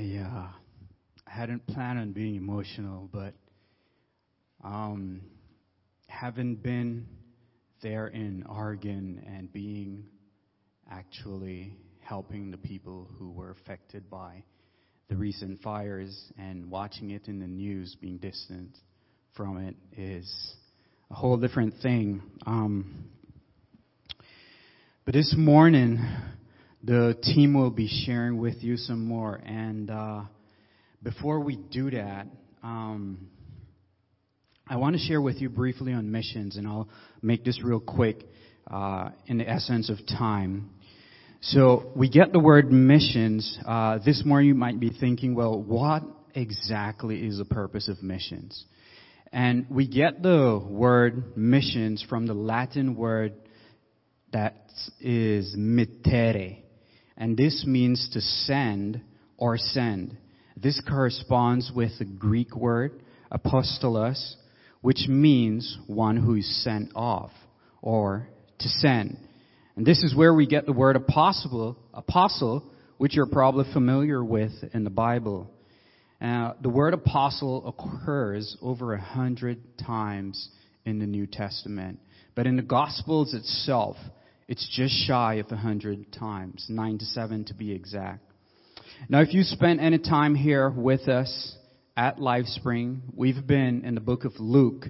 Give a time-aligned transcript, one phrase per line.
[0.00, 0.06] Hi.
[0.06, 0.48] I uh,
[1.26, 3.34] hadn't planned on being emotional, but
[4.64, 5.20] um,
[6.06, 7.06] having been
[7.82, 10.06] there in Oregon and being
[10.90, 14.42] actually helping the people who were affected by
[15.10, 18.78] the recent fires and watching it in the news, being distant
[19.36, 20.54] from it, is
[21.10, 22.22] a whole different thing.
[22.46, 23.10] Um,
[25.04, 25.98] but this morning,
[26.82, 29.34] the team will be sharing with you some more.
[29.34, 30.22] And uh,
[31.02, 32.26] before we do that,
[32.62, 33.28] um,
[34.66, 36.88] I want to share with you briefly on missions, and I'll
[37.22, 38.24] make this real quick
[38.70, 40.70] uh, in the essence of time.
[41.42, 43.58] So we get the word missions.
[43.66, 46.02] Uh, this morning you might be thinking, well, what
[46.34, 48.64] exactly is the purpose of missions?
[49.32, 53.34] And we get the word missions from the Latin word
[54.32, 54.66] that
[55.00, 56.62] is mittere
[57.20, 59.02] and this means to send
[59.36, 60.16] or send.
[60.56, 64.34] This corresponds with the Greek word apostolos,
[64.80, 67.30] which means one who is sent off
[67.82, 68.26] or
[68.58, 69.18] to send.
[69.76, 72.64] And this is where we get the word apostle, apostle,
[72.96, 75.50] which you're probably familiar with in the Bible.
[76.22, 80.48] Uh, the word apostle occurs over a hundred times
[80.86, 82.00] in the New Testament.
[82.34, 83.96] But in the Gospels itself,
[84.50, 88.24] it's just shy of a hundred times, nine to seven to be exact.
[89.08, 91.56] Now, if you spent any time here with us
[91.96, 94.86] at LifeSpring, we've been in the book of Luke.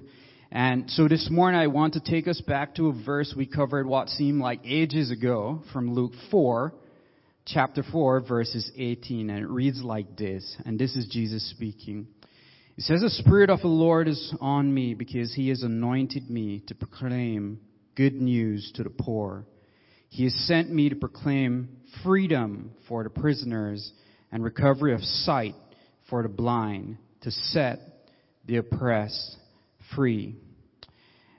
[0.51, 3.85] And so this morning I want to take us back to a verse we covered
[3.85, 6.73] what seemed like ages ago from Luke 4,
[7.45, 9.29] chapter 4, verses 18.
[9.29, 10.57] And it reads like this.
[10.65, 12.07] And this is Jesus speaking.
[12.75, 16.63] He says, The Spirit of the Lord is on me because He has anointed me
[16.65, 17.59] to proclaim
[17.95, 19.45] good news to the poor.
[20.09, 21.69] He has sent me to proclaim
[22.03, 23.91] freedom for the prisoners
[24.31, 25.55] and recovery of sight
[26.09, 27.79] for the blind, to set
[28.45, 29.37] the oppressed
[29.95, 30.35] free.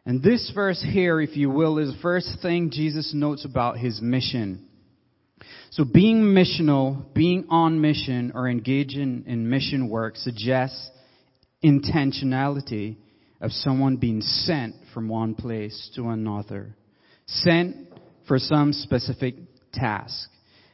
[0.05, 4.01] And this verse here, if you will, is the first thing Jesus notes about his
[4.01, 4.67] mission.
[5.71, 10.91] So being missional, being on mission, or engaging in mission work suggests
[11.65, 12.97] intentionality
[13.43, 16.75] of someone being sent from one place to another.
[17.27, 17.89] Sent
[18.27, 19.35] for some specific
[19.73, 20.31] task.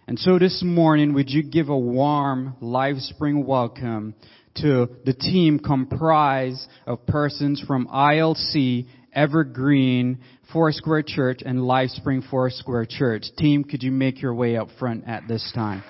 [0.06, 4.14] And so this morning, would you give a warm LifeSpring welcome
[4.56, 10.18] to the team comprised of persons from ILC, Evergreen,
[10.52, 13.24] Foursquare Church, and LifeSpring Foursquare Church.
[13.36, 15.82] Team, could you make your way up front at this time?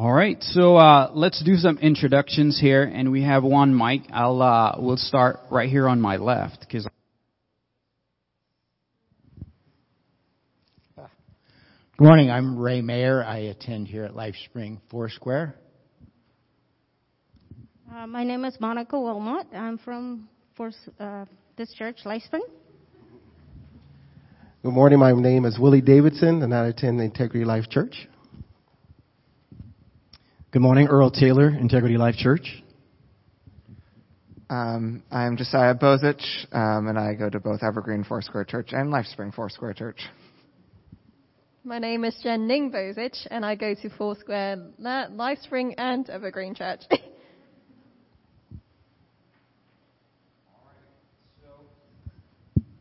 [0.00, 4.00] All right, so uh, let's do some introductions here, and we have one mic.
[4.10, 6.88] I'll uh, we'll start right here on my left because.
[10.96, 11.06] Good
[11.98, 12.30] morning.
[12.30, 13.22] I'm Ray Mayer.
[13.22, 15.54] I attend here at LifeSpring Foursquare.
[17.94, 19.48] Uh, my name is Monica Wilmot.
[19.52, 21.26] I'm from Force, uh,
[21.58, 22.40] this church, LifeSpring.
[24.62, 24.98] Good morning.
[24.98, 28.08] My name is Willie Davidson, and I attend the Integrity Life Church.
[30.52, 32.60] Good morning, Earl Taylor, Integrity Life Church.
[34.50, 39.32] Um, I'm Josiah Bozich, um, and I go to both Evergreen Foursquare Church and Lifespring
[39.32, 40.00] Foursquare Church.
[41.62, 46.80] My name is Jen Ning Bozich, and I go to Foursquare, Lifespring, and Evergreen Church.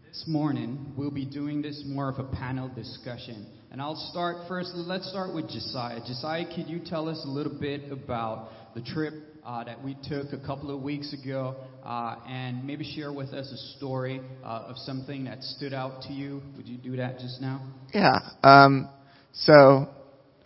[0.08, 3.46] this morning we'll be doing this more of a panel discussion.
[3.72, 4.72] And I'll start first.
[4.74, 6.00] Let's start with Josiah.
[6.00, 9.14] Josiah, could you tell us a little bit about the trip
[9.46, 11.56] uh, that we took a couple of weeks ago,
[11.86, 16.14] uh, and maybe share with us a story uh, of something that stood out to
[16.14, 16.42] you?
[16.58, 17.62] Would you do that just now?
[17.94, 18.18] Yeah.
[18.42, 18.90] Um,
[19.34, 19.88] so,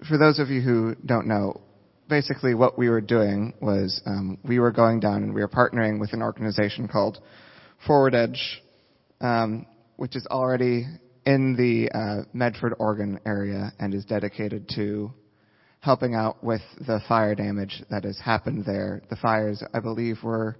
[0.09, 1.61] for those of you who don't know,
[2.09, 5.97] basically what we were doing was um, we were going down and we were partnering
[5.97, 7.19] with an organization called
[7.87, 8.61] Forward Edge,
[9.21, 9.65] um,
[9.95, 10.87] which is already
[11.25, 15.11] in the uh, Medford, Oregon area and is dedicated to
[15.79, 19.01] helping out with the fire damage that has happened there.
[19.09, 20.57] The fires, I believe, were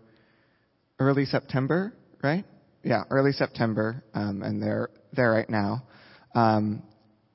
[0.99, 2.45] early September, right?
[2.83, 5.83] Yeah, early September, um, and they're there right now.
[6.35, 6.83] Um,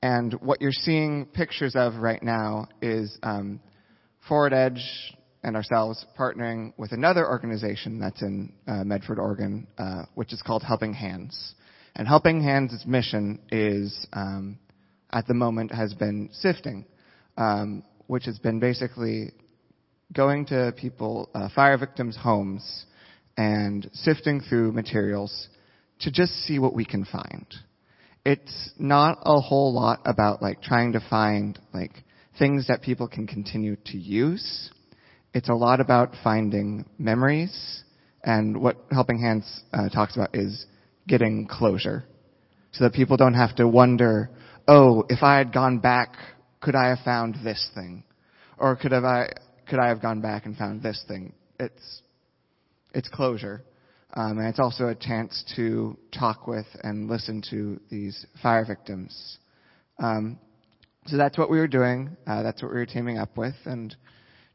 [0.01, 3.59] and what you're seeing pictures of right now is um,
[4.27, 4.83] Forward Edge
[5.43, 10.63] and ourselves partnering with another organization that's in uh, Medford, Oregon, uh, which is called
[10.63, 11.55] Helping Hands
[11.99, 14.57] And Helping Hands' mission is, um,
[15.11, 16.85] at the moment, has been sifting,
[17.37, 19.33] um, which has been basically
[20.13, 22.85] going to people, uh, fire victims' homes,
[23.35, 25.49] and sifting through materials
[25.99, 27.45] to just see what we can find.
[28.23, 32.05] It's not a whole lot about like trying to find like
[32.37, 34.71] things that people can continue to use.
[35.33, 37.83] It's a lot about finding memories,
[38.23, 40.65] and what Helping Hands uh, talks about is
[41.07, 42.05] getting closure,
[42.71, 44.29] so that people don't have to wonder,
[44.67, 46.15] oh, if I had gone back,
[46.61, 48.03] could I have found this thing,
[48.57, 49.31] or could have I
[49.67, 51.33] could I have gone back and found this thing?
[51.59, 52.01] It's
[52.93, 53.63] it's closure.
[54.15, 59.37] Um, and it's also a chance to talk with and listen to these fire victims.
[59.99, 60.39] Um,
[61.05, 62.17] so that's what we were doing.
[62.25, 63.55] Uh, that's what we were teaming up with.
[63.65, 63.95] And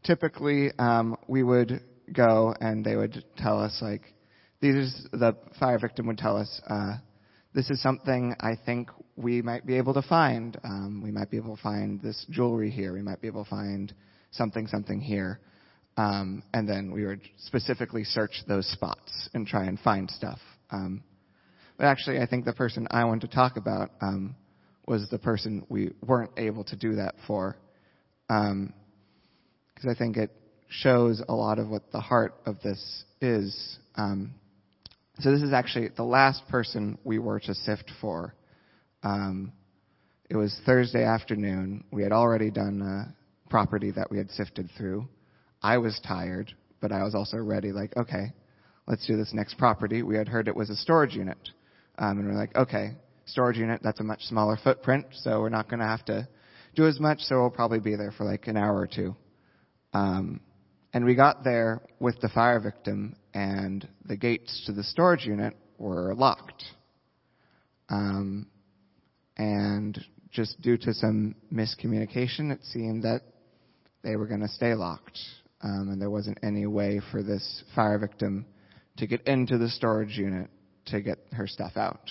[0.02, 1.82] typically, um, we would
[2.12, 4.13] go and they would tell us like,
[4.61, 6.97] these the fire victim would tell us, uh,
[7.55, 10.59] this is something I think we might be able to find.
[10.65, 12.93] Um, we might be able to find this jewelry here.
[12.93, 13.93] We might be able to find
[14.33, 15.41] something, something here.
[15.97, 20.41] Um, and then we would specifically search those spots and try and find stuff.
[20.71, 21.05] Um,
[21.77, 24.35] but actually, I think the person I want to talk about um,
[24.87, 27.57] was the person we weren't able to do that for,
[28.26, 28.73] because um,
[29.88, 30.31] I think it
[30.69, 33.78] shows a lot of what the heart of this is.
[33.97, 34.35] Um,
[35.21, 38.35] so this is actually the last person we were to sift for.
[39.02, 39.52] Um,
[40.28, 41.85] it was Thursday afternoon.
[41.92, 43.14] We had already done a
[43.50, 45.06] property that we had sifted through.
[45.62, 48.33] I was tired, but I was also ready, like, okay,
[48.87, 50.02] let's do this next property.
[50.02, 51.38] We had heard it was a storage unit.
[51.99, 55.68] Um, and we're like, okay, storage unit, that's a much smaller footprint, so we're not
[55.68, 56.28] going to have to
[56.75, 59.14] do as much, so we'll probably be there for like an hour or two.
[59.92, 60.40] Um,
[60.92, 65.55] and we got there with the fire victim, and the gates to the storage unit
[65.79, 66.64] were locked.
[67.91, 68.47] Um,
[69.37, 73.23] and just due to some miscommunication, it seemed that
[74.03, 75.19] they were going to stay locked
[75.64, 78.45] um, and there wasn't any way for this fire victim
[78.99, 80.50] to get into the storage unit
[80.87, 82.11] to get her stuff out,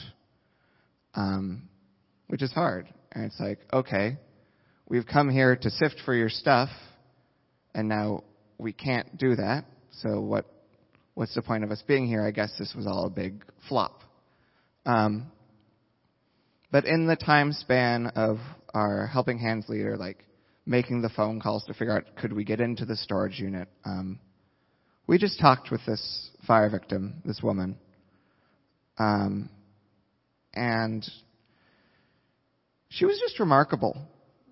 [1.14, 1.70] um,
[2.28, 2.88] which is hard.
[3.12, 4.18] And it's like, okay,
[4.90, 6.70] we've come here to sift for your stuff,
[7.76, 8.24] and now
[8.58, 9.66] we can't do that.
[9.92, 10.46] So what?
[11.16, 12.26] What's the point of us being here?
[12.26, 14.02] I guess this was all a big flop.
[14.86, 15.32] Um,
[16.72, 18.38] but in the time span of
[18.74, 20.26] our helping hands leader, like
[20.66, 23.68] making the phone calls to figure out could we get into the storage unit.
[23.86, 24.20] Um,
[25.06, 27.78] we just talked with this fire victim, this woman,
[28.98, 29.50] um,
[30.54, 31.06] and
[32.90, 33.98] she was just remarkable.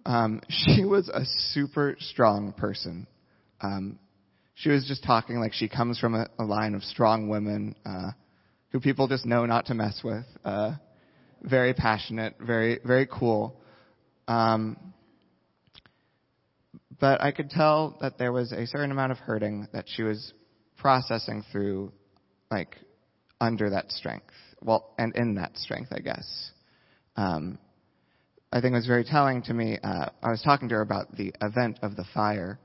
[0.06, 3.08] Um, she was a super strong person.
[3.62, 4.00] Um,
[4.62, 8.12] she was just talking like she comes from a, a line of strong women uh,
[8.70, 10.26] who people just know not to mess with.
[10.46, 10.74] Uh,
[11.42, 13.60] very passionate, very very cool.
[14.28, 14.78] Um,
[17.00, 20.34] but I could tell that there was a certain amount of hurting that she was
[20.78, 21.92] processing through,
[22.52, 22.78] like,
[23.40, 24.34] under that strength.
[24.62, 26.52] Well, and in that strength, I guess.
[27.16, 27.58] Um,
[28.52, 29.80] I think it was very telling to me.
[29.84, 32.60] Uh, I was talking to her about the event of the fire,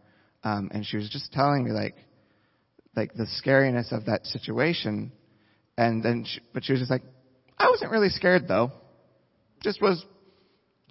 [0.47, 1.97] um, and she was just telling me like,
[2.95, 5.11] like the scariness of that situation.
[5.76, 7.03] And then, she, but she was just like,
[7.59, 8.71] I wasn't really scared though.
[9.65, 10.05] Just was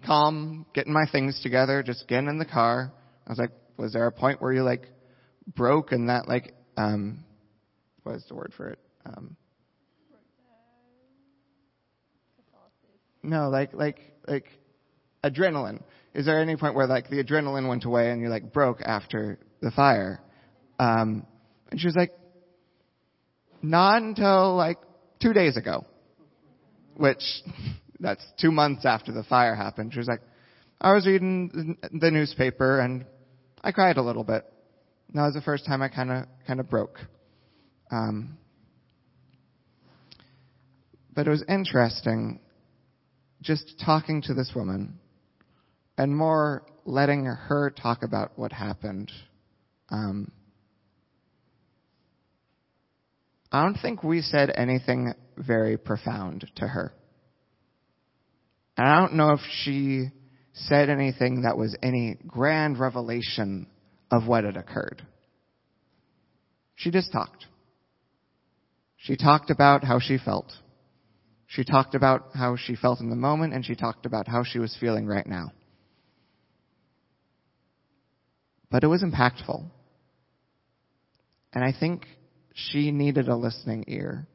[0.06, 2.92] calm, getting my things together, just getting in the car,
[3.26, 4.88] I was like, was there a point where you like
[5.56, 7.24] broke and that like um
[8.04, 8.80] what is the word for it?
[9.06, 9.38] Um
[13.24, 14.46] No, like like like
[15.24, 15.82] adrenaline.
[16.14, 19.40] Is there any point where like the adrenaline went away and you like broke after
[19.62, 20.22] the fire?
[20.80, 21.26] Um
[21.72, 22.12] and she was like
[23.62, 24.78] not until like
[25.22, 25.86] 2 days ago.
[26.96, 27.24] Which
[28.00, 29.94] that's 2 months after the fire happened.
[29.94, 30.22] She was like
[30.80, 33.06] I was reading the newspaper and
[33.64, 34.46] I cried a little bit.
[35.14, 37.00] That was the first time I kind of kind of broke.
[37.92, 38.38] Um,
[41.16, 42.40] but it was interesting
[43.42, 45.00] just talking to this woman
[45.98, 49.12] and more letting her talk about what happened.
[49.96, 50.32] Um,
[53.50, 56.94] I don't think we said anything very profound to her.
[58.76, 60.08] And I don't know if she
[60.54, 63.68] said anything that was any grand revelation
[64.12, 65.02] of what had occurred.
[66.76, 67.46] She just talked.
[68.98, 70.52] She talked about how she felt.
[71.48, 74.60] She talked about how she felt in the moment, and she talked about how she
[74.60, 75.54] was feeling right now.
[78.70, 79.70] But it was impactful.
[81.56, 82.06] And I think
[82.54, 84.28] she needed a listening ear.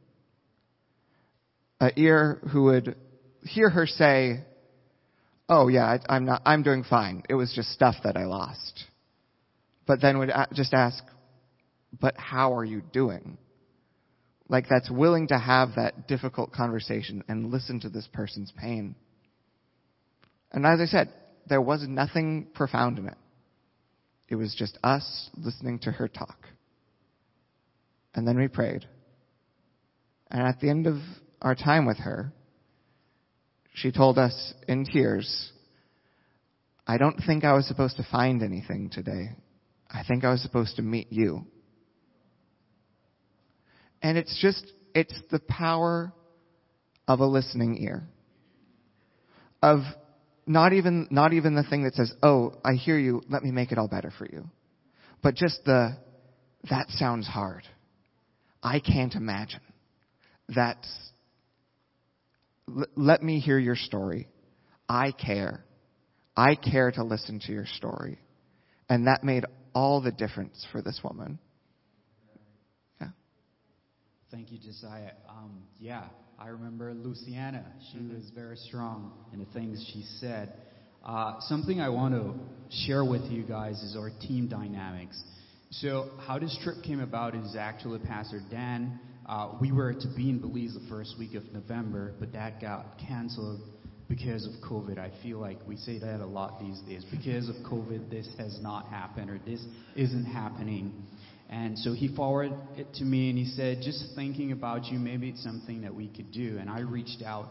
[1.80, 2.96] a ear who would
[3.42, 4.44] hear her say,
[5.48, 6.42] "Oh yeah, I, I'm not.
[6.44, 7.22] I'm doing fine.
[7.28, 8.84] It was just stuff that I lost."
[9.86, 11.02] But then would just ask,
[11.98, 13.38] "But how are you doing?"
[14.48, 18.96] Like that's willing to have that difficult conversation and listen to this person's pain.
[20.52, 21.12] And as I said,
[21.46, 23.18] there was nothing profound in it.
[24.28, 26.46] It was just us listening to her talk.
[28.14, 28.86] And then we prayed.
[30.30, 30.96] And at the end of
[31.42, 32.32] our time with her,
[33.74, 35.52] she told us in tears,
[36.86, 39.36] I don't think I was supposed to find anything today.
[39.88, 41.46] I think I was supposed to meet you.
[44.02, 46.12] And it's just, it's the power
[47.06, 48.08] of a listening ear.
[49.62, 49.80] Of
[50.46, 53.72] not even, not even the thing that says, oh, I hear you, let me make
[53.72, 54.48] it all better for you.
[55.22, 55.96] But just the,
[56.70, 57.62] that sounds hard.
[58.62, 59.60] I can't imagine.
[60.48, 60.88] That's,
[62.68, 64.28] l- let me hear your story.
[64.88, 65.64] I care.
[66.36, 68.18] I care to listen to your story.
[68.88, 71.38] And that made all the difference for this woman.
[73.00, 73.08] Yeah.
[74.30, 75.12] Thank you, Josiah.
[75.28, 76.04] Um, yeah,
[76.38, 77.64] I remember Luciana.
[77.92, 80.52] She was very strong in the things she said.
[81.04, 82.34] Uh, something I want to
[82.86, 85.22] share with you guys is our team dynamics.
[85.72, 88.98] So, how this trip came about is actually Pastor Dan.
[89.24, 92.98] Uh, we were to be in Belize the first week of November, but that got
[92.98, 93.60] canceled
[94.08, 94.98] because of COVID.
[94.98, 97.04] I feel like we say that a lot these days.
[97.08, 100.92] Because of COVID, this has not happened or this isn't happening.
[101.48, 105.28] And so he forwarded it to me and he said, just thinking about you, maybe
[105.28, 106.58] it's something that we could do.
[106.60, 107.46] And I reached out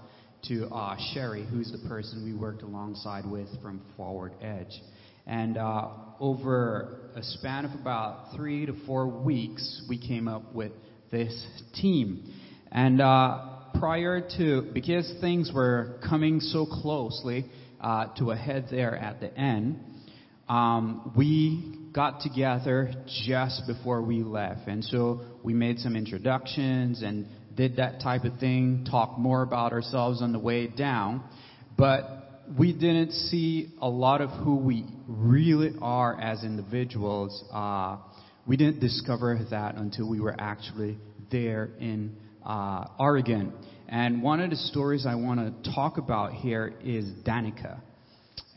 [0.49, 4.81] to uh, Sherry, who's the person we worked alongside with from Forward Edge.
[5.25, 10.71] And uh, over a span of about three to four weeks, we came up with
[11.11, 11.45] this
[11.75, 12.33] team.
[12.71, 13.45] And uh,
[13.79, 17.45] prior to, because things were coming so closely
[17.81, 19.79] uh, to a head there at the end,
[20.47, 22.91] um, we got together
[23.25, 24.67] just before we left.
[24.67, 29.73] And so we made some introductions and did that type of thing, talked more about
[29.73, 31.23] ourselves on the way down.
[31.77, 32.18] But
[32.57, 37.43] we didn't see a lot of who we really are as individuals.
[37.51, 37.97] Uh,
[38.47, 40.97] we didn't discover that until we were actually
[41.31, 43.53] there in uh, Oregon.
[43.87, 47.79] And one of the stories I want to talk about here is Danica.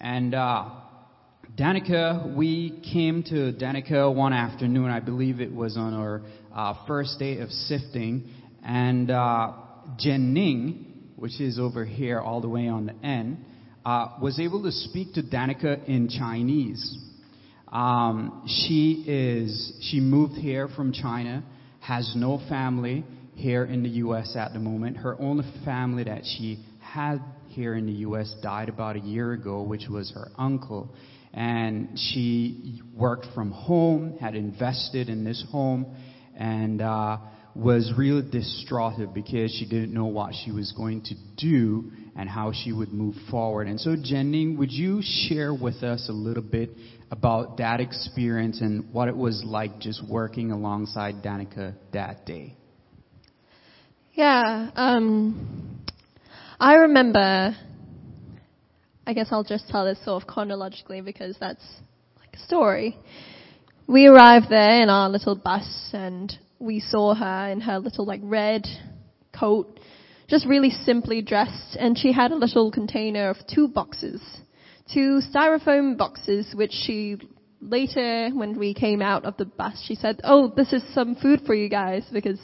[0.00, 0.70] And uh,
[1.58, 4.90] Danica, we came to Danica one afternoon.
[4.90, 6.22] I believe it was on our
[6.54, 8.30] uh, first day of sifting.
[8.64, 9.52] And uh,
[11.16, 13.44] which is over here all the way on the end,
[13.84, 16.98] uh, was able to speak to Danica in Chinese.
[17.68, 21.42] Um, she is she moved here from China,
[21.80, 24.36] has no family here in the U.S.
[24.36, 24.98] at the moment.
[24.98, 28.34] Her only family that she had here in the U.S.
[28.42, 30.94] died about a year ago, which was her uncle.
[31.34, 35.86] And she worked from home, had invested in this home,
[36.36, 37.16] and uh,
[37.54, 42.52] was really distraught because she didn't know what she was going to do and how
[42.52, 43.66] she would move forward.
[43.66, 46.70] And so, Jenny, would you share with us a little bit
[47.10, 52.56] about that experience and what it was like just working alongside Danica that day?
[54.14, 55.80] Yeah, um,
[56.60, 57.56] I remember.
[59.06, 61.64] I guess I'll just tell this sort of chronologically because that's
[62.20, 62.96] like a story.
[63.88, 68.20] We arrived there in our little bus and we saw her in her little like
[68.22, 68.66] red
[69.36, 69.80] coat,
[70.28, 74.20] just really simply dressed, and she had a little container of two boxes,
[74.92, 77.18] two styrofoam boxes, which she
[77.62, 81.42] later, when we came out of the bus, she said, "Oh, this is some food
[81.46, 82.40] for you guys," because.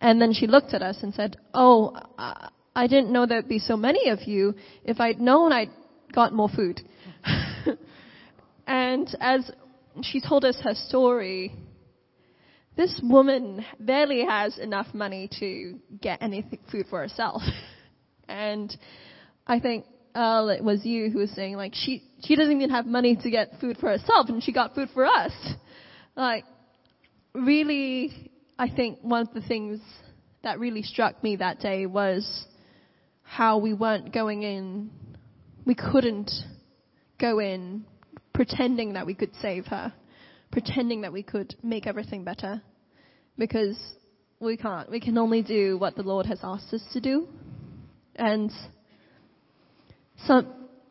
[0.00, 1.96] And then she looked at us and said, "Oh,
[2.74, 4.56] I, didn't know there'd be so many of you.
[4.84, 5.70] If I'd known, I'd
[6.12, 6.80] got more food."
[8.66, 9.48] and as
[10.02, 11.54] she told us her story,
[12.76, 17.42] this woman barely has enough money to get any food for herself.
[18.28, 18.74] and
[19.46, 22.86] I think Earl, it was you who was saying like she she doesn't even have
[22.86, 25.32] money to get food for herself, and she got food for us.
[26.16, 26.44] Like,
[27.34, 29.80] really, I think one of the things
[30.42, 32.46] that really struck me that day was
[33.22, 34.90] how we weren't going in,
[35.64, 36.30] we couldn't
[37.18, 37.84] go in
[38.34, 39.92] pretending that we could save her,
[40.52, 42.62] pretending that we could make everything better,
[43.36, 43.76] because
[44.38, 44.90] we can't.
[44.90, 47.26] We can only do what the Lord has asked us to do,
[48.14, 48.52] and
[50.26, 50.44] so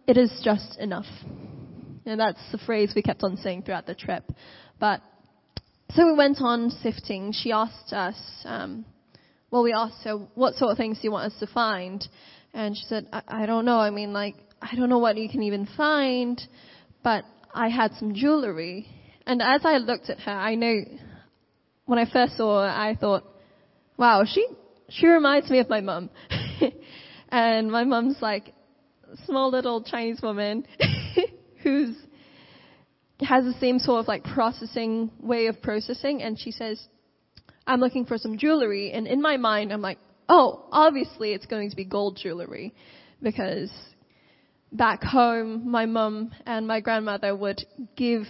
[0.08, 1.06] it is just enough.
[2.06, 4.24] And that's the phrase we kept on saying throughout the trip.
[4.80, 5.02] But
[5.92, 7.32] so we went on sifting.
[7.32, 8.86] She asked us, um,
[9.52, 12.06] well, we asked her, what sort of things do you want us to find?
[12.54, 13.78] And she said, I, I don't know.
[13.78, 16.42] I mean, like, I don't know what you can even find,
[17.04, 18.88] but I had some jewelry.
[19.26, 20.82] And as I looked at her, I know
[21.86, 23.24] when I first saw her, I thought,
[23.98, 24.48] wow, she,
[24.90, 26.10] she reminds me of my mum.
[27.30, 28.54] and my mum's like
[29.26, 30.66] small little Chinese woman
[31.64, 31.96] who's
[33.20, 36.24] has the same sort of like processing way of processing.
[36.24, 36.82] And she says,
[37.68, 38.92] I'm looking for some jewelry.
[38.92, 42.74] And in my mind I'm like, oh, obviously it's going to be gold jewelry.
[43.22, 43.72] Because
[44.72, 47.64] back home my mum and my grandmother would
[47.96, 48.24] give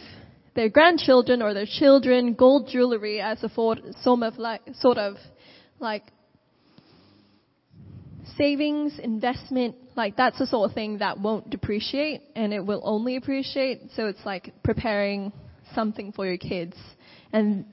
[0.54, 5.16] their grandchildren or their children gold jewelry as a form of like, sort of
[5.80, 6.04] like
[8.38, 13.16] savings, investment, like that's the sort of thing that won't depreciate and it will only
[13.16, 13.82] appreciate.
[13.96, 15.32] So it's like preparing
[15.74, 16.76] something for your kids
[17.32, 17.66] and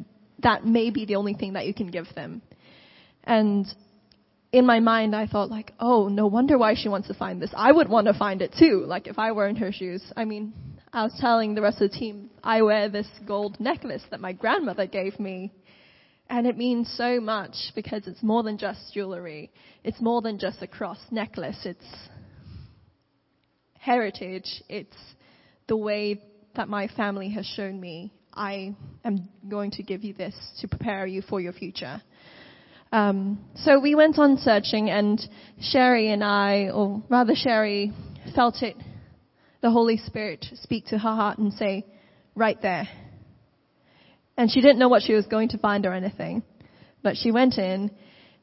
[0.43, 2.43] that may be the only thing that you can give them.
[3.25, 3.67] And
[4.53, 7.51] in my mind I thought like, oh, no wonder why she wants to find this.
[7.57, 10.03] I would want to find it too, like if I were in her shoes.
[10.17, 10.53] I mean,
[10.93, 14.33] I was telling the rest of the team, I wear this gold necklace that my
[14.33, 15.53] grandmother gave me
[16.31, 19.51] and it means so much because it's more than just jewelry.
[19.83, 21.59] It's more than just a cross necklace.
[21.65, 21.85] It's
[23.79, 24.63] heritage.
[24.69, 24.97] It's
[25.69, 26.23] the way
[26.55, 28.75] that my family has shown me I
[29.05, 32.01] am going to give you this to prepare you for your future.
[32.93, 35.21] Um, so we went on searching, and
[35.61, 37.93] Sherry and I, or rather Sherry,
[38.35, 38.77] felt it,
[39.61, 41.85] the Holy Spirit speak to her heart and say,
[42.35, 42.89] right there
[44.39, 46.45] and she didn't know what she was going to find or anything.
[47.03, 47.91] But she went in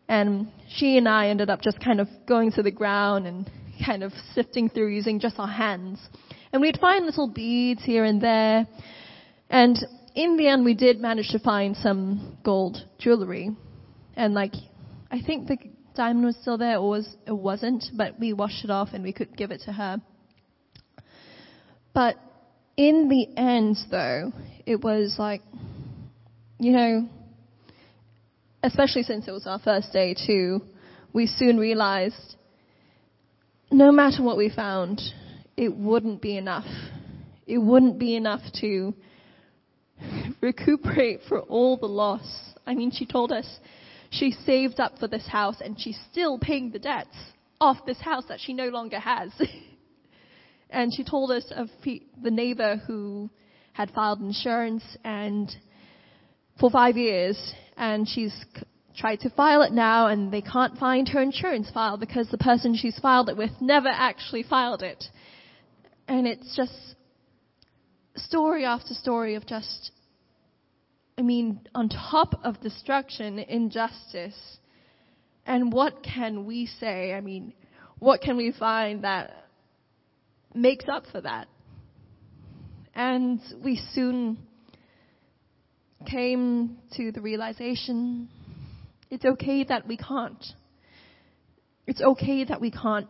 [0.09, 3.49] and she and I ended up just kind of going to the ground and
[3.83, 5.99] kind of sifting through using just our hands.
[6.51, 8.67] And we'd find little beads here and there.
[9.49, 9.77] And
[10.15, 13.51] in the end we did manage to find some gold jewelry.
[14.17, 14.53] And like,
[15.09, 15.57] I think the
[15.95, 19.13] diamond was still there or was, it wasn't, but we washed it off and we
[19.13, 20.01] could give it to her.
[21.95, 22.17] But
[22.75, 24.33] in the end though,
[24.65, 25.41] it was like,
[26.59, 27.09] you know,
[28.61, 30.61] especially since it was our first day too,
[31.13, 32.35] we soon realized
[33.71, 35.01] no matter what we found,
[35.55, 36.67] it wouldn't be enough.
[37.47, 38.93] It wouldn't be enough to
[40.41, 42.27] recuperate for all the loss.
[42.67, 43.47] I mean, she told us
[44.09, 47.15] she saved up for this house and she's still paying the debts
[47.61, 49.31] off this house that she no longer has.
[50.75, 53.29] and she told us of the neighbor who
[53.71, 55.49] had filed insurance and
[56.59, 58.45] for five years and she's
[58.97, 62.75] tried to file it now and they can't find her insurance file because the person
[62.75, 65.01] she's filed it with never actually filed it.
[66.09, 66.73] And it's just
[68.17, 69.91] story after story of just,
[71.17, 74.57] I mean, on top of destruction, injustice.
[75.45, 77.13] And what can we say?
[77.13, 77.53] I mean,
[77.99, 79.44] what can we find that
[80.55, 81.47] makes up for that?
[82.93, 84.37] And we soon
[86.05, 88.29] came to the realization
[89.09, 90.43] it's okay that we can't.
[91.87, 93.07] It's okay that we can't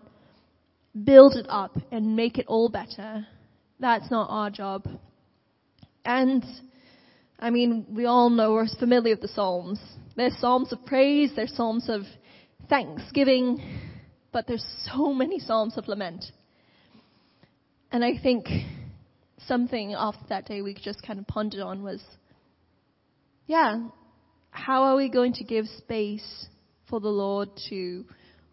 [1.04, 3.26] build it up and make it all better.
[3.80, 4.88] That's not our job.
[6.04, 6.44] And,
[7.40, 9.80] I mean, we all know, we're familiar with the Psalms.
[10.16, 12.02] There's Psalms of praise, there's Psalms of
[12.70, 13.62] thanksgiving,
[14.32, 16.26] but there's so many Psalms of lament.
[17.92, 18.48] And I think
[19.48, 22.02] something after that day we just kind of pondered on was
[23.48, 23.88] yeah,
[24.50, 26.48] how are we going to give space
[26.90, 28.06] for the Lord to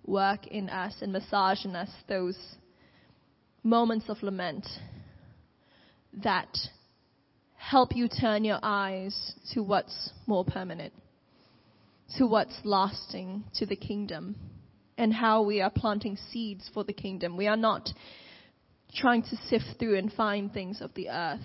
[0.05, 2.37] work in us and massage in us those
[3.63, 4.67] moments of lament
[6.23, 6.55] that
[7.57, 10.93] help you turn your eyes to what's more permanent,
[12.19, 14.35] to what's lasting to the kingdom,
[14.99, 17.37] and how we are planting seeds for the kingdom.
[17.37, 17.89] We are not
[18.95, 21.41] trying to sift through and find things of the earth,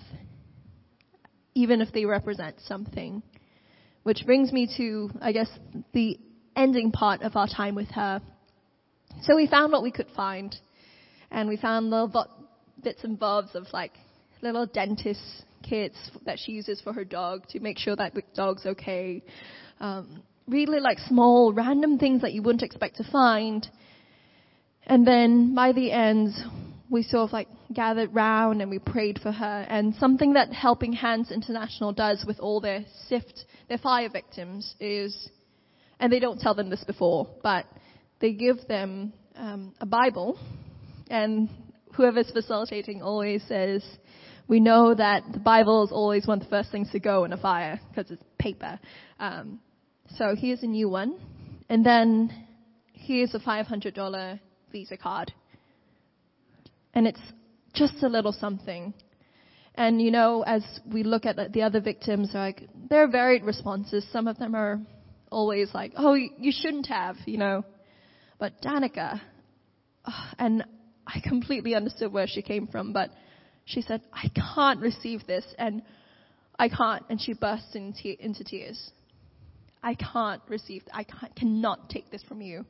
[1.54, 3.22] even if they represent something.
[4.02, 5.48] Which brings me to, I guess,
[5.92, 6.18] the
[6.56, 8.20] ending part of our time with her.
[9.22, 10.54] So we found what we could find,
[11.30, 12.26] and we found little
[12.82, 13.92] bits and bobs of like
[14.40, 15.20] little dentist
[15.62, 19.22] kits that she uses for her dog to make sure that the dog's okay.
[19.80, 23.68] Um, really like small, random things that you wouldn't expect to find.
[24.86, 26.34] And then by the end,
[26.90, 29.66] we sort of like gathered round and we prayed for her.
[29.68, 35.30] And something that Helping Hands International does with all their SIFT, their fire victims is,
[36.00, 37.66] and they don't tell them this before, but
[38.20, 40.38] they give them um, a Bible,
[41.10, 41.48] and
[41.94, 43.84] whoever's facilitating always says,
[44.48, 47.32] we know that the Bible is always one of the first things to go in
[47.32, 48.80] a fire because it's paper.
[49.20, 49.60] Um,
[50.16, 51.18] so here's a new one,
[51.68, 52.46] And then
[52.92, 54.40] here's a $500
[54.72, 55.32] Visa card.
[56.98, 57.20] And it's
[57.74, 58.92] just a little something.
[59.76, 64.04] And you know, as we look at the other victims, like there are varied responses.
[64.10, 64.80] Some of them are
[65.30, 67.64] always like, "Oh, you shouldn't have," you know.
[68.40, 69.20] But Danica,
[70.40, 70.64] and
[71.06, 73.10] I completely understood where she came from, but
[73.64, 75.82] she said, "I can't receive this," and
[76.58, 78.90] I can't, and she burst into, tears.
[79.84, 80.82] I can't receive.
[80.92, 82.66] I can't, cannot take this from you.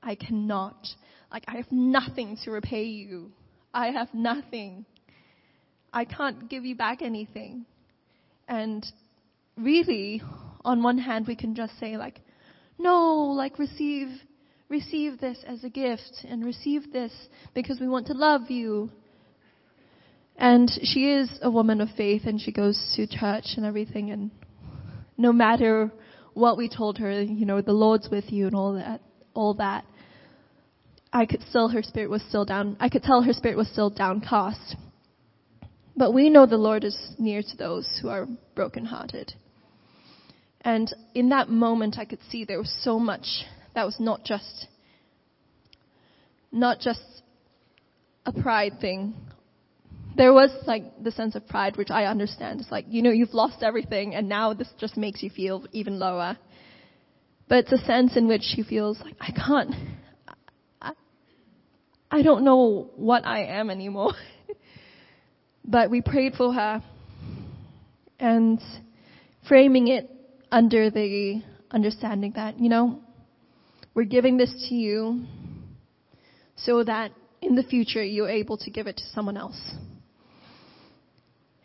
[0.00, 0.86] I cannot.
[1.30, 3.32] Like I have nothing to repay you.
[3.72, 4.84] I have nothing.
[5.92, 7.66] I can't give you back anything.
[8.48, 8.86] And
[9.56, 10.22] really,
[10.64, 12.20] on one hand, we can just say like,
[12.78, 14.08] no, like receive,
[14.68, 17.12] receive this as a gift and receive this
[17.54, 18.90] because we want to love you.
[20.36, 24.30] And she is a woman of faith and she goes to church and everything and
[25.18, 25.90] no matter
[26.34, 29.00] what we told her, you know, the Lord's with you and all that,
[29.34, 29.84] all that,
[31.16, 33.88] I could still, her spirit was still down, I could tell her spirit was still
[33.88, 34.76] downcast.
[35.96, 39.32] But we know the Lord is near to those who are brokenhearted.
[40.60, 44.66] And in that moment, I could see there was so much that was not just,
[46.52, 47.22] not just
[48.26, 49.14] a pride thing.
[50.18, 52.60] There was like the sense of pride, which I understand.
[52.60, 55.98] It's like, you know, you've lost everything and now this just makes you feel even
[55.98, 56.36] lower.
[57.48, 59.74] But it's a sense in which she feels like, I can't,
[62.10, 64.12] I don't know what I am anymore.
[65.68, 66.80] But we prayed for her
[68.20, 68.60] and
[69.48, 70.08] framing it
[70.52, 71.42] under the
[71.72, 73.00] understanding that, you know,
[73.92, 75.24] we're giving this to you
[76.54, 77.10] so that
[77.42, 79.60] in the future you're able to give it to someone else.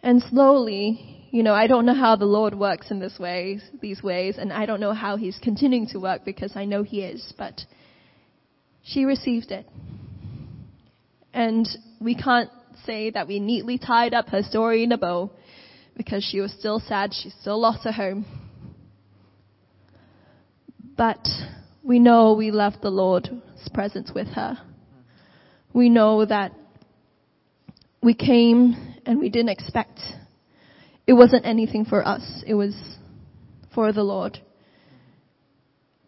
[0.01, 4.01] And slowly, you know, I don't know how the Lord works in this way, these
[4.01, 7.33] ways, and I don't know how He's continuing to work because I know He is,
[7.37, 7.61] but
[8.83, 9.67] she received it.
[11.33, 11.67] And
[11.99, 12.49] we can't
[12.85, 15.31] say that we neatly tied up her story in a bow
[15.95, 17.13] because she was still sad.
[17.13, 18.25] She still lost her home.
[20.97, 21.25] But
[21.83, 23.29] we know we left the Lord's
[23.73, 24.57] presence with her.
[25.73, 26.53] We know that
[28.03, 29.99] we came and we didn't expect.
[31.07, 32.43] It wasn't anything for us.
[32.45, 32.75] It was
[33.73, 34.39] for the Lord.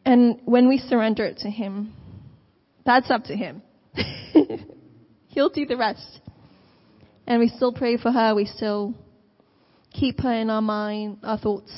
[0.06, 1.94] And when we surrender it to Him,
[2.86, 3.62] that's up to Him.
[5.34, 6.20] He'll do the rest.
[7.26, 8.36] And we still pray for her.
[8.36, 8.94] We still
[9.92, 11.72] keep her in our mind, our thoughts.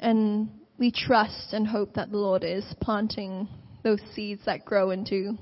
[0.00, 3.48] And we trust and hope that the Lord is planting
[3.82, 5.36] those seeds that grow into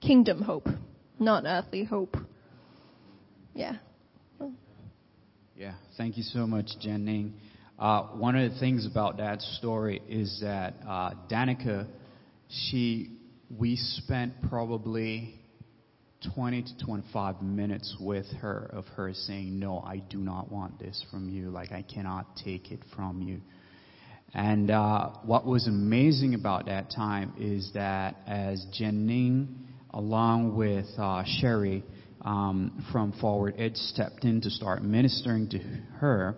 [0.00, 0.68] kingdom hope,
[1.18, 2.16] not earthly hope.
[3.54, 3.76] Yeah.
[5.56, 7.34] Yeah, thank you so much, Jen Ning.
[7.78, 11.86] Uh, one of the things about that story is that uh, Danica,
[12.48, 13.10] she,
[13.58, 15.41] we spent probably
[16.34, 21.04] 20 to 25 minutes with her of her saying, No, I do not want this
[21.10, 21.50] from you.
[21.50, 23.40] Like, I cannot take it from you.
[24.34, 31.22] And uh, what was amazing about that time is that as Jenning, along with uh,
[31.26, 31.84] Sherry
[32.22, 35.58] um, from Forward Edge, stepped in to start ministering to
[35.98, 36.36] her,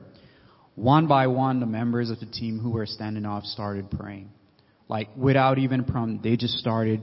[0.74, 4.30] one by one, the members of the team who were standing off started praying.
[4.88, 7.00] Like, without even prompt, they just started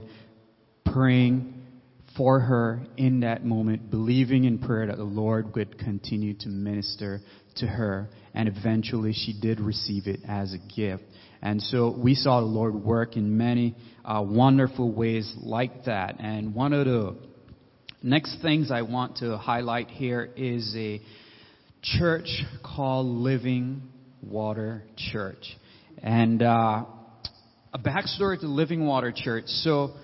[0.84, 1.61] praying
[2.16, 7.20] for her in that moment, believing in prayer that the Lord would continue to minister
[7.56, 8.08] to her.
[8.34, 11.04] And eventually she did receive it as a gift.
[11.40, 16.16] And so we saw the Lord work in many uh, wonderful ways like that.
[16.20, 17.16] And one of the
[18.02, 21.00] next things I want to highlight here is a
[21.82, 22.28] church
[22.64, 23.82] called Living
[24.22, 25.44] Water Church.
[26.02, 26.84] And uh,
[27.74, 29.46] a backstory to Living Water Church.
[29.46, 29.94] So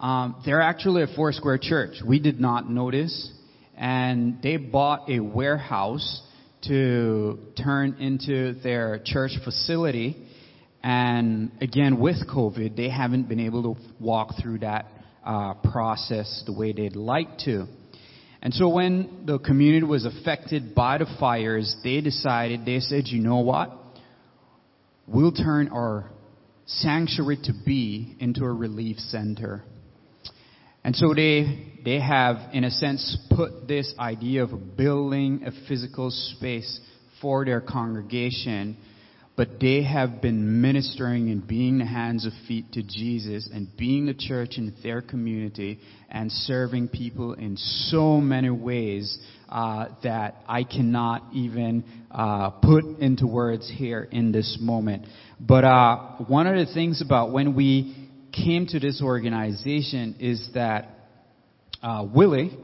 [0.00, 1.96] um, they're actually a Foursquare church.
[2.06, 3.32] We did not notice.
[3.76, 6.22] And they bought a warehouse
[6.66, 10.16] to turn into their church facility.
[10.82, 14.86] And again, with COVID, they haven't been able to walk through that
[15.24, 17.66] uh, process the way they'd like to.
[18.40, 23.20] And so when the community was affected by the fires, they decided, they said, you
[23.20, 23.72] know what?
[25.06, 26.10] We'll turn our
[26.66, 29.64] sanctuary to be into a relief center.
[30.84, 36.10] And so they, they have, in a sense, put this idea of building a physical
[36.10, 36.80] space
[37.20, 38.76] for their congregation
[39.38, 44.06] but they have been ministering and being the hands of feet to Jesus and being
[44.06, 45.78] the church in their community
[46.10, 49.16] and serving people in so many ways
[49.48, 55.06] uh, that I cannot even uh, put into words here in this moment.
[55.38, 57.97] But uh, one of the things about when we
[58.44, 60.88] came to this organization is that
[61.82, 62.56] uh, Willie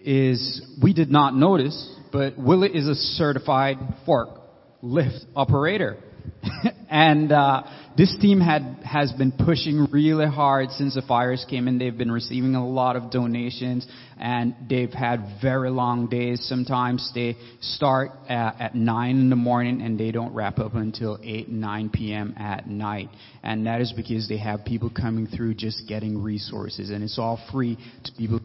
[0.00, 4.40] is we did not notice, but Willie is a certified fork
[4.82, 5.96] lift operator.
[6.94, 7.64] and uh,
[7.96, 11.76] this team had has been pushing really hard since the fires came in.
[11.76, 13.84] They've been receiving a lot of donations,
[14.16, 16.46] and they've had very long days.
[16.48, 21.18] Sometimes they start at, at nine in the morning and they don't wrap up until
[21.24, 22.32] eight nine p.m.
[22.38, 23.08] at night,
[23.42, 27.40] and that is because they have people coming through just getting resources, and it's all
[27.50, 28.38] free to people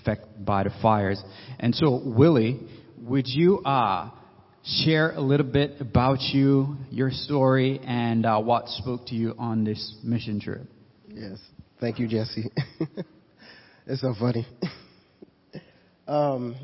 [0.00, 1.22] affected by the fires.
[1.58, 2.60] And so, Willie,
[3.02, 4.08] would you uh,
[4.64, 9.64] share a little bit about you, your story, and uh, what spoke to you on
[9.64, 10.62] this mission trip.
[11.08, 11.38] Yes.
[11.80, 12.50] Thank you, Jesse.
[13.86, 14.46] it's so funny.
[16.06, 16.54] um,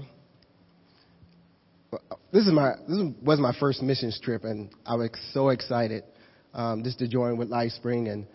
[2.32, 6.04] this is my this was my first missions trip, and I was so excited
[6.52, 8.26] um, just to join with LifeSpring and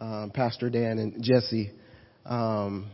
[0.00, 1.70] um, Pastor Dan and Jesse.
[2.24, 2.90] Um,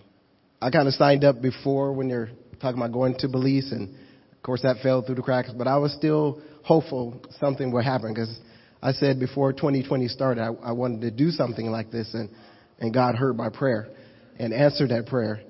[0.60, 3.94] I kind of signed up before when they're talking about going to Belize and
[4.38, 8.14] of course, that fell through the cracks, but I was still hopeful something would happen
[8.14, 8.38] because
[8.80, 12.30] I said before 2020 started, I, I wanted to do something like this, and,
[12.78, 13.88] and God heard my prayer
[14.38, 15.40] and answered that prayer,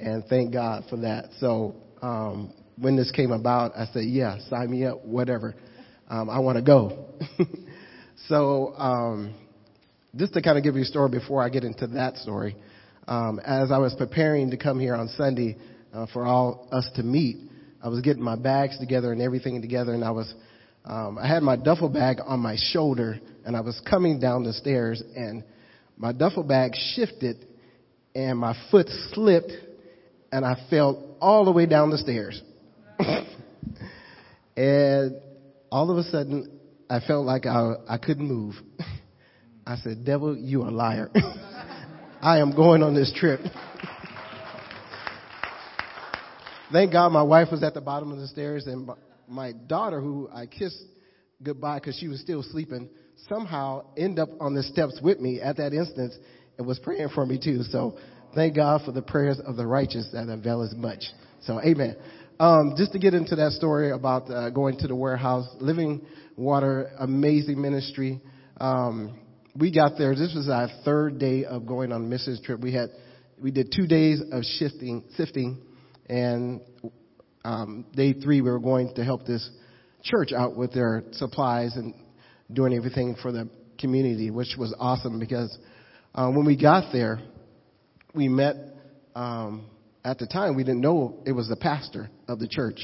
[0.00, 1.26] and thank God for that.
[1.40, 5.54] So um, when this came about, I said, "Yeah, sign me up, whatever.
[6.08, 7.06] Um, I want to go."
[8.28, 9.34] so um,
[10.16, 12.56] just to kind of give you a story before I get into that story,
[13.06, 15.58] um, as I was preparing to come here on Sunday
[15.92, 17.50] uh, for all us to meet.
[17.82, 20.32] I was getting my bags together and everything together, and I was,
[20.84, 24.52] um, I had my duffel bag on my shoulder, and I was coming down the
[24.52, 25.42] stairs, and
[25.96, 27.44] my duffel bag shifted,
[28.14, 29.50] and my foot slipped,
[30.30, 32.40] and I fell all the way down the stairs.
[34.56, 35.16] and
[35.70, 38.54] all of a sudden, I felt like I, I couldn't move.
[39.66, 41.10] I said, Devil, you a liar.
[42.20, 43.40] I am going on this trip.
[46.72, 48.88] Thank God my wife was at the bottom of the stairs, and
[49.28, 50.82] my daughter, who I kissed
[51.42, 52.88] goodbye because she was still sleeping,
[53.28, 56.16] somehow ended up on the steps with me at that instance
[56.56, 57.62] and was praying for me too.
[57.64, 57.98] So
[58.34, 61.04] thank God for the prayers of the righteous that avail as much.
[61.42, 61.96] So amen.
[62.40, 66.00] Um, just to get into that story about uh, going to the warehouse, Living
[66.36, 68.22] Water, amazing ministry.
[68.58, 69.18] Um,
[69.54, 70.14] we got there.
[70.14, 72.60] This was our third day of going on missions trip.
[72.60, 72.88] We had
[73.40, 75.58] we did two days of shifting, sifting
[76.08, 76.60] and
[77.44, 79.48] um, day three we were going to help this
[80.02, 81.94] church out with their supplies and
[82.52, 85.56] doing everything for the community, which was awesome because
[86.14, 87.20] uh, when we got there,
[88.14, 88.56] we met.
[89.14, 89.66] Um,
[90.04, 92.80] at the time, we didn't know it was the pastor of the church.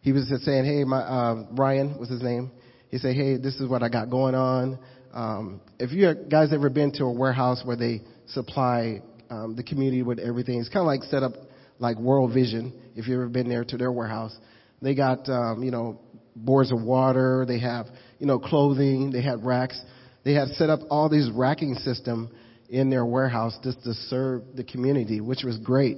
[0.00, 2.50] He was just saying, "Hey, my uh, Ryan was his name."
[2.90, 4.78] He said, "Hey, this is what I got going on.
[5.12, 10.02] Um, if you guys ever been to a warehouse where they supply um, the community
[10.02, 11.32] with everything, it's kind of like set up
[11.78, 14.36] like World Vision, if you've ever been there to their warehouse.
[14.82, 16.00] They got, um, you know,
[16.36, 17.44] boards of water.
[17.46, 17.86] They have,
[18.18, 19.10] you know, clothing.
[19.10, 19.80] They had racks.
[20.24, 22.30] They had set up all these racking system
[22.68, 25.96] in their warehouse just to serve the community, which was great.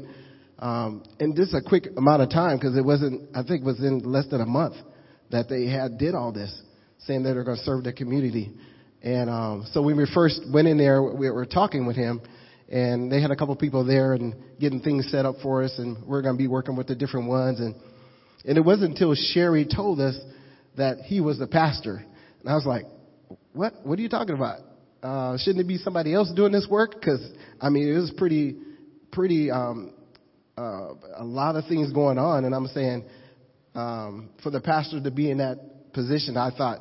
[0.58, 3.80] Um, and just a quick amount of time because it wasn't, I think it was
[3.80, 4.76] in less than a month
[5.30, 6.54] that they had did all this,
[6.98, 8.52] saying that they're going to serve the community.
[9.02, 12.20] And um, so when we first went in there, we were talking with him,
[12.70, 16.06] and they had a couple people there and getting things set up for us, and
[16.06, 17.58] we're going to be working with the different ones.
[17.58, 17.74] And
[18.44, 20.16] and it wasn't until Sherry told us
[20.76, 22.04] that he was the pastor,
[22.40, 22.84] and I was like,
[23.52, 23.74] "What?
[23.82, 24.60] What are you talking about?
[25.02, 26.94] Uh, shouldn't it be somebody else doing this work?
[26.94, 27.20] Because
[27.60, 28.56] I mean, it was pretty,
[29.10, 29.92] pretty, um,
[30.56, 33.04] uh, a lot of things going on." And I'm saying,
[33.74, 36.80] um, for the pastor to be in that position, I thought.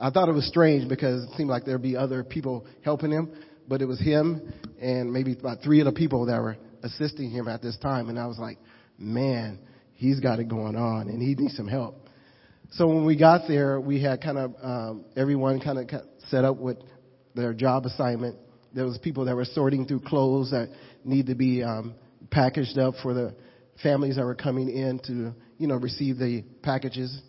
[0.00, 3.30] I thought it was strange because it seemed like there'd be other people helping him
[3.68, 7.62] but it was him and maybe about three other people that were assisting him at
[7.62, 8.08] this time.
[8.08, 8.58] And I was like,
[8.98, 9.58] man,
[9.94, 12.08] he's got it going on and he needs some help.
[12.72, 16.56] So when we got there, we had kind of um, everyone kind of set up
[16.56, 16.78] with
[17.34, 18.36] their job assignment.
[18.74, 20.70] There was people that were sorting through clothes that
[21.04, 21.94] need to be um,
[22.30, 23.34] packaged up for the
[23.82, 27.20] families that were coming in to, you know, receive the packages.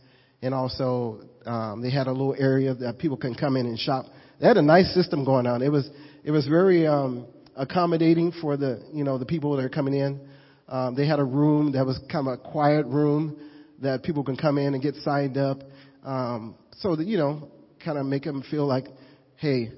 [0.41, 4.05] And also, um, they had a little area that people can come in and shop.
[4.39, 5.61] They had a nice system going on.
[5.61, 5.89] It was
[6.23, 10.19] it was very um, accommodating for the you know the people that are coming in.
[10.67, 13.37] Um, they had a room that was kind of a quiet room
[13.81, 15.59] that people can come in and get signed up.
[16.03, 17.49] Um, so that you know
[17.83, 18.85] kind of make them feel like,
[19.35, 19.71] hey,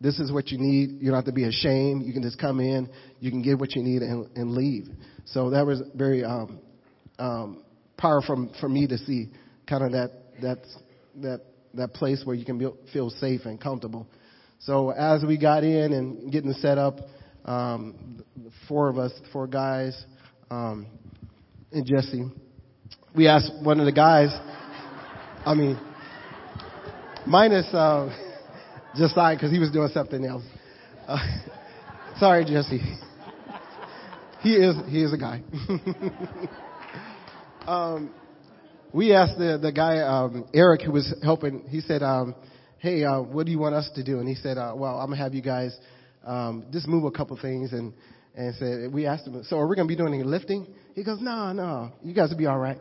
[0.00, 1.00] this is what you need.
[1.00, 2.04] You don't have to be ashamed.
[2.04, 2.88] You can just come in,
[3.20, 4.88] you can get what you need and, and leave.
[5.26, 6.60] So that was very um,
[7.18, 7.62] um,
[7.96, 9.30] powerful for me to see
[9.68, 10.10] kind of that
[10.42, 10.58] that
[11.22, 11.40] that
[11.74, 14.06] that place where you can be, feel safe and comfortable.
[14.66, 16.98] So as we got in and getting set up,
[17.44, 18.24] um,
[18.68, 19.96] four of us, four guys,
[20.50, 20.88] um,
[21.70, 22.24] and Jesse,
[23.14, 24.30] we asked one of the guys.
[25.44, 25.78] I mean,
[27.24, 28.12] minus uh,
[28.96, 30.42] Josiah because he was doing something else.
[31.06, 31.18] Uh,
[32.18, 32.80] sorry, Jesse.
[34.40, 35.42] He is he is a guy.
[37.68, 38.12] um,
[38.92, 41.68] we asked the the guy um, Eric who was helping.
[41.68, 42.34] He said, um,
[42.86, 45.06] "Hey, uh, what do you want us to do?" And he said, uh, "Well, I'm
[45.06, 45.76] gonna have you guys
[46.24, 47.92] um, just move a couple things." And
[48.36, 51.20] and said, we asked him, "So are we gonna be doing any lifting?" He goes,
[51.20, 52.78] "No, no, you guys will be all right."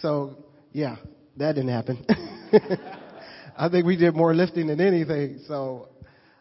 [0.00, 0.36] So
[0.72, 0.94] yeah,
[1.38, 2.06] that didn't happen.
[3.56, 5.40] I think we did more lifting than anything.
[5.48, 5.88] So,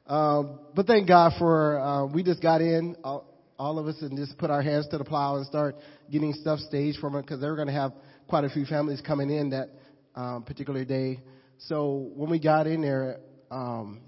[0.06, 3.26] um, but thank God for uh, we just got in all,
[3.58, 5.76] all of us and just put our hands to the plow and start
[6.12, 7.94] getting stuff staged for them because they were going to have
[8.28, 9.70] quite a few families coming in that
[10.16, 11.20] um, particular day.
[11.67, 13.19] So when we got in there,
[13.52, 14.02] um,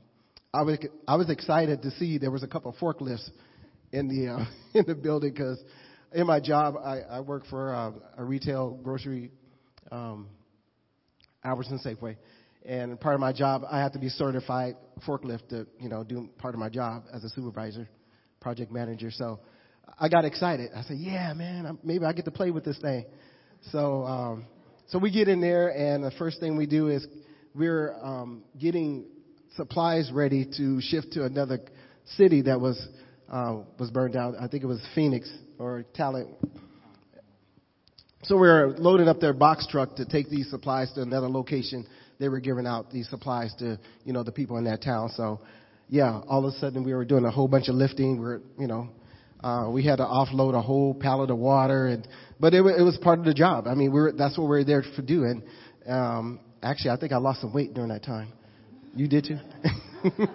[0.53, 3.29] I was I was excited to see there was a couple of forklifts
[3.91, 5.61] in the uh, in the building because
[6.13, 9.31] in my job I, I work for uh, a retail grocery
[9.91, 10.29] um,
[11.43, 12.17] Albertson Safeway,
[12.65, 14.75] and part of my job I have to be certified
[15.07, 17.87] forklift to you know do part of my job as a supervisor,
[18.41, 19.11] project manager.
[19.11, 19.39] So
[19.99, 20.71] I got excited.
[20.75, 23.05] I said, "Yeah, man, maybe I get to play with this thing."
[23.71, 24.45] So, um,
[24.87, 27.05] so we get in there, and the first thing we do is
[27.55, 29.05] we're um, getting
[29.55, 31.59] supplies ready to shift to another
[32.15, 32.87] city that was
[33.29, 34.35] uh, was burned down.
[34.39, 36.29] I think it was Phoenix or Talent.
[38.23, 41.85] So we we're loading up their box truck to take these supplies to another location.
[42.19, 45.09] They were giving out these supplies to you know the people in that town.
[45.09, 45.41] So
[45.89, 48.13] yeah, all of a sudden we were doing a whole bunch of lifting.
[48.13, 48.89] We we're you know
[49.43, 52.07] uh, we had to offload a whole pallet of water, and
[52.39, 53.67] but it, it was part of the job.
[53.67, 55.25] I mean, we were, that's what we're there for do.
[55.25, 55.43] And
[55.85, 58.29] um, actually, I think I lost some weight during that time.
[58.95, 59.37] You did too.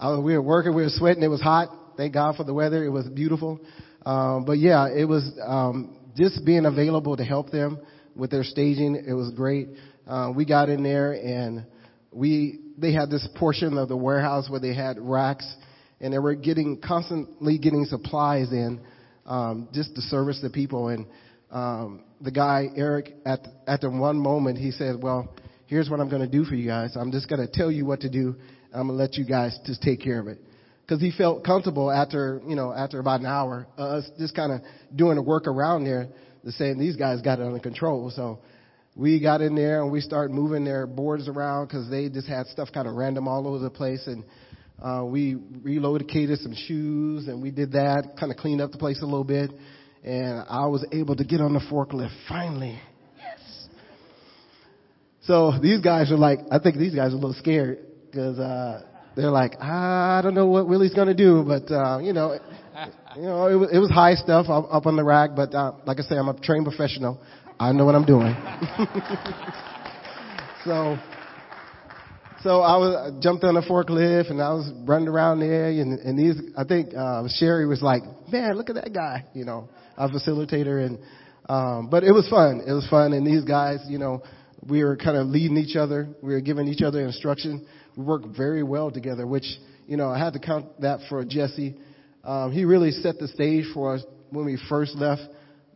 [0.00, 1.22] I, we were working, we were sweating.
[1.22, 1.68] It was hot.
[1.96, 2.84] Thank God for the weather.
[2.84, 3.60] It was beautiful.
[4.06, 7.78] Um, but yeah, it was um, just being available to help them
[8.14, 9.02] with their staging.
[9.06, 9.68] It was great.
[10.06, 11.66] Uh, we got in there and
[12.12, 15.52] we they had this portion of the warehouse where they had racks
[16.00, 18.80] and they were getting constantly getting supplies in
[19.26, 20.88] um, just to service the people.
[20.88, 21.06] And
[21.50, 25.34] um, the guy Eric, at at the one moment, he said, "Well,
[25.66, 26.96] here's what I'm going to do for you guys.
[26.96, 28.34] I'm just going to tell you what to do.
[28.72, 30.38] I'm going to let you guys just take care of it."
[30.82, 34.52] Because he felt comfortable after you know after about an hour, uh, us just kind
[34.52, 34.60] of
[34.94, 36.08] doing the work around there,
[36.44, 38.10] to saying these guys got it under control.
[38.10, 38.40] So
[38.96, 42.46] we got in there and we started moving their boards around because they just had
[42.46, 44.24] stuff kind of random all over the place and
[44.82, 49.00] uh, we relocated some shoes and we did that, kind of cleaned up the place
[49.02, 49.50] a little bit.
[50.08, 52.80] And I was able to get on the forklift finally.
[53.18, 53.68] Yes.
[55.24, 58.84] So these guys are like, I think these guys are a little scared because, uh,
[59.16, 62.38] they're like, I don't know what Willie's going to do, but, uh, you know,
[63.16, 65.72] you know, it was, it was high stuff up, up on the rack, but, uh,
[65.84, 67.20] like I say, I'm a trained professional.
[67.60, 68.32] I know what I'm doing.
[70.64, 70.96] so,
[72.42, 75.98] so I was I jumped on a forklift and I was running around there and,
[75.98, 79.68] and these I think uh, Sherry was like, man, look at that guy, you know,
[79.98, 80.98] a facilitator and
[81.48, 82.62] um, but it was fun.
[82.66, 84.22] It was fun and these guys, you know,
[84.68, 86.08] we were kind of leading each other.
[86.22, 87.66] We were giving each other instruction.
[87.96, 89.46] We worked very well together, which
[89.86, 91.76] you know I had to count that for Jesse.
[92.24, 95.22] Um, he really set the stage for us when we first left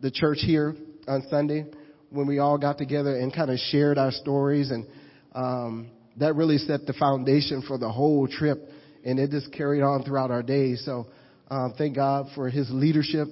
[0.00, 0.74] the church here
[1.06, 1.64] on Sunday,
[2.10, 4.86] when we all got together and kind of shared our stories and.
[5.34, 8.68] Um, that really set the foundation for the whole trip,
[9.04, 10.82] and it just carried on throughout our days.
[10.84, 11.06] So
[11.50, 13.28] um, thank God for His leadership.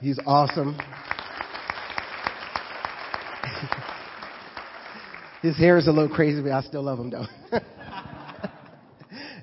[0.00, 0.78] He's awesome.
[5.42, 7.26] His hair is a little crazy, but I still love him though.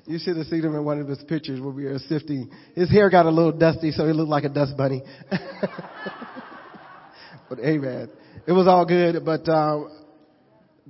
[0.06, 2.50] you should have seen him in one of his pictures when we were sifting.
[2.74, 5.02] His hair got a little dusty, so he looked like a dust bunny.
[7.48, 8.10] but amen.
[8.46, 9.90] It was all good, but um,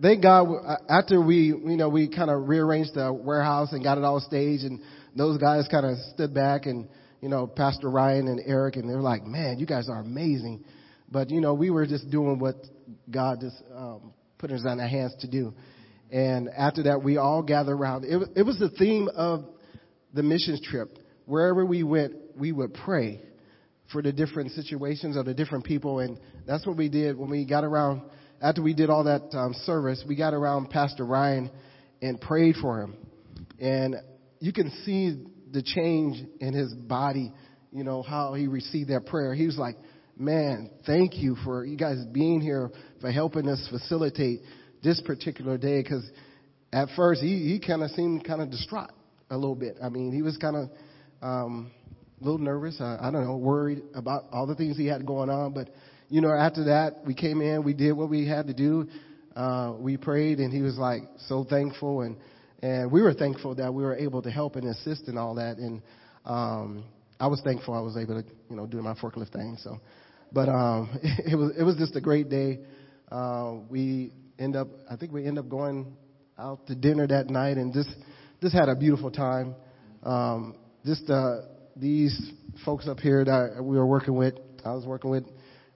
[0.00, 0.48] thank God
[0.88, 4.62] after we, you know, we kind of rearranged the warehouse and got it all staged
[4.64, 4.80] and
[5.16, 6.88] those guys kind of stood back and,
[7.26, 10.62] you know, Pastor Ryan and Eric and they're like, man, you guys are amazing.
[11.10, 12.54] But, you know, we were just doing what
[13.10, 15.52] God just um, put us on our hands to do.
[16.12, 18.04] And after that, we all gathered around.
[18.04, 19.44] It, it was the theme of
[20.14, 21.00] the missions trip.
[21.24, 23.20] Wherever we went, we would pray
[23.90, 25.98] for the different situations of the different people.
[25.98, 28.02] And that's what we did when we got around
[28.40, 31.50] after we did all that um, service, we got around Pastor Ryan
[32.00, 32.96] and prayed for him.
[33.58, 33.96] And
[34.38, 37.32] you can see the change in his body,
[37.72, 39.34] you know, how he received that prayer.
[39.34, 39.76] He was like,
[40.16, 42.70] man, thank you for you guys being here,
[43.00, 44.40] for helping us facilitate
[44.82, 45.82] this particular day.
[45.82, 46.08] Because
[46.72, 48.90] at first he, he kind of seemed kind of distraught
[49.30, 49.76] a little bit.
[49.82, 50.70] I mean, he was kind of
[51.22, 51.70] um,
[52.20, 52.80] a little nervous.
[52.80, 55.52] I, I don't know, worried about all the things he had going on.
[55.52, 55.70] But
[56.08, 58.88] you know, after that, we came in, we did what we had to do.
[59.34, 62.16] Uh, we prayed, and he was like so thankful, and
[62.62, 65.58] and we were thankful that we were able to help and assist in all that.
[65.58, 65.82] And
[66.24, 66.84] um,
[67.20, 69.56] I was thankful I was able to, you know, do my forklift thing.
[69.60, 69.78] So,
[70.32, 72.60] but um, it was it was just a great day.
[73.10, 75.96] Uh, we end up, I think we end up going
[76.38, 77.90] out to dinner that night, and just
[78.40, 79.54] just had a beautiful time.
[80.02, 81.42] Um, just uh,
[81.76, 82.32] these
[82.64, 84.34] folks up here that we were working with,
[84.64, 85.24] I was working with,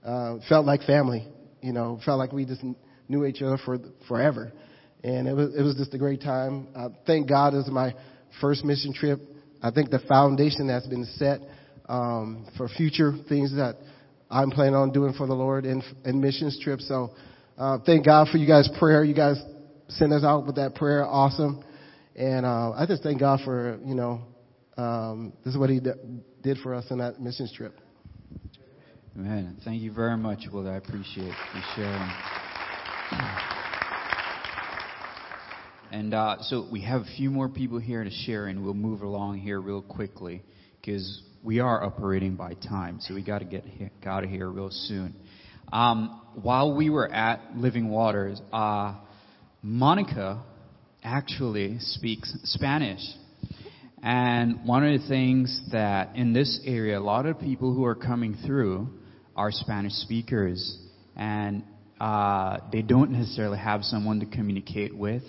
[0.04, 1.26] uh, felt like family.
[1.62, 2.62] You know, felt like we just
[3.08, 3.78] knew each other for
[4.08, 4.52] forever,
[5.05, 6.68] and it was it was just a great time.
[6.74, 7.94] Uh, thank God it was my
[8.40, 9.20] first mission trip.
[9.62, 11.40] I think the foundation that's been set
[11.88, 13.76] um, for future things that
[14.30, 16.86] I'm planning on doing for the Lord in, in missions trips.
[16.88, 17.11] So
[17.59, 19.05] uh, thank God for you guys' prayer.
[19.05, 19.42] You guys
[19.88, 21.05] sent us out with that prayer.
[21.05, 21.62] Awesome.
[22.14, 24.20] And uh, I just thank God for, you know,
[24.76, 25.90] um, this is what He d-
[26.42, 27.78] did for us in that missions trip.
[29.16, 29.57] Amen.
[29.64, 30.68] Thank you very much, Will.
[30.68, 32.11] I appreciate you sharing.
[35.93, 39.03] And uh, so we have a few more people here to share, and we'll move
[39.03, 40.43] along here real quickly
[40.80, 43.64] because we are operating by time, so we got to get
[44.07, 45.16] out of here real soon.
[45.72, 48.95] Um, while we were at Living Waters, uh,
[49.62, 50.45] Monica
[51.03, 53.01] actually speaks Spanish.
[54.01, 57.97] And one of the things that in this area, a lot of people who are
[57.97, 58.88] coming through
[59.34, 60.78] are Spanish speakers,
[61.16, 61.64] and
[62.01, 65.24] uh, they don't necessarily have someone to communicate with.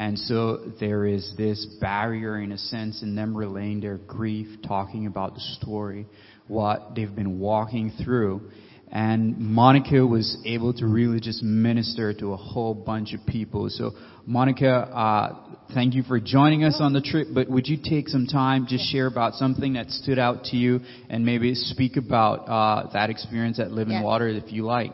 [0.00, 5.06] And so there is this barrier, in a sense, in them relaying their grief, talking
[5.06, 6.06] about the story,
[6.48, 8.50] what they've been walking through.
[8.90, 13.68] And Monica was able to really just minister to a whole bunch of people.
[13.68, 13.92] So,
[14.24, 15.36] Monica, uh,
[15.74, 17.28] thank you for joining us on the trip.
[17.34, 20.80] But would you take some time just share about something that stood out to you,
[21.10, 24.02] and maybe speak about uh, that experience at Living Yeah.
[24.02, 24.92] Water, if you like?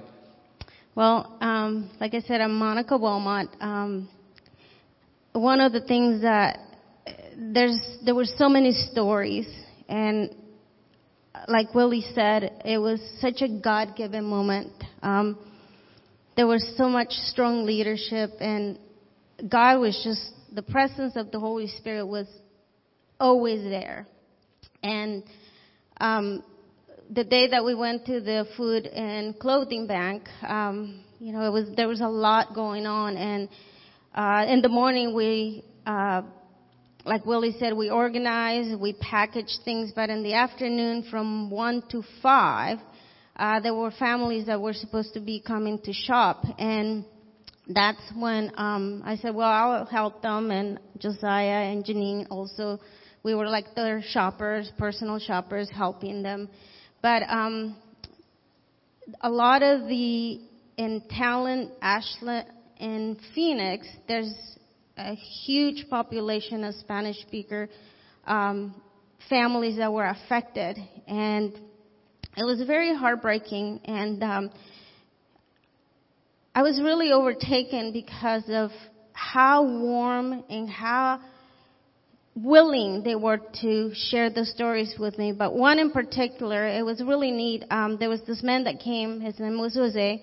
[0.97, 3.51] Well, um, like I said, I'm Monica Wilmot.
[3.61, 4.09] Um,
[5.37, 6.59] one of the things that
[7.37, 9.47] there's there were so many stories,
[9.89, 10.35] and
[11.49, 14.73] like Willie said, it was such a God-given moment.
[15.03, 15.39] Um,
[16.37, 18.79] there was so much strong leadership, and
[19.49, 22.27] God was just the presence of the Holy Spirit was
[23.21, 24.07] always there,
[24.83, 25.23] and
[26.01, 26.43] um,
[27.11, 31.53] the day that we went to the food and clothing bank, um, you know, it
[31.53, 33.49] was there was a lot going on, and
[34.17, 36.23] uh, in the morning we, uh,
[37.05, 42.03] like Willie said, we organized, we packaged things, but in the afternoon from one to
[42.23, 42.79] five,
[43.37, 47.05] uh, there were families that were supposed to be coming to shop, and
[47.69, 52.81] that's when um, I said, well, I'll help them, and Josiah and Janine also.
[53.23, 56.49] We were like their shoppers, personal shoppers, helping them.
[57.03, 57.77] But um,
[59.21, 60.41] a lot of the
[60.77, 62.47] in Talent, Ashland,
[62.79, 64.35] and Phoenix, there's
[64.97, 67.69] a huge population of Spanish speaker
[68.27, 68.75] um,
[69.29, 71.53] families that were affected, and
[72.37, 73.81] it was very heartbreaking.
[73.85, 74.51] And um,
[76.55, 78.71] I was really overtaken because of
[79.13, 81.21] how warm and how
[82.35, 85.33] willing they were to share the stories with me.
[85.33, 87.65] But one in particular, it was really neat.
[87.71, 89.21] Um, there was this man that came.
[89.21, 90.23] His name was Jose,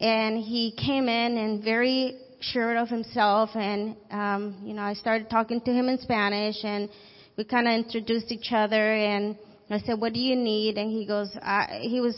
[0.00, 3.50] and he came in and very sure of himself.
[3.54, 6.88] And um, you know, I started talking to him in Spanish, and
[7.36, 8.94] we kind of introduced each other.
[8.94, 9.36] And
[9.68, 12.16] I said, "What do you need?" And he goes, I, "He was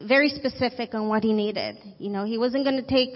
[0.00, 1.76] very specific on what he needed.
[1.98, 3.10] You know, he wasn't going to take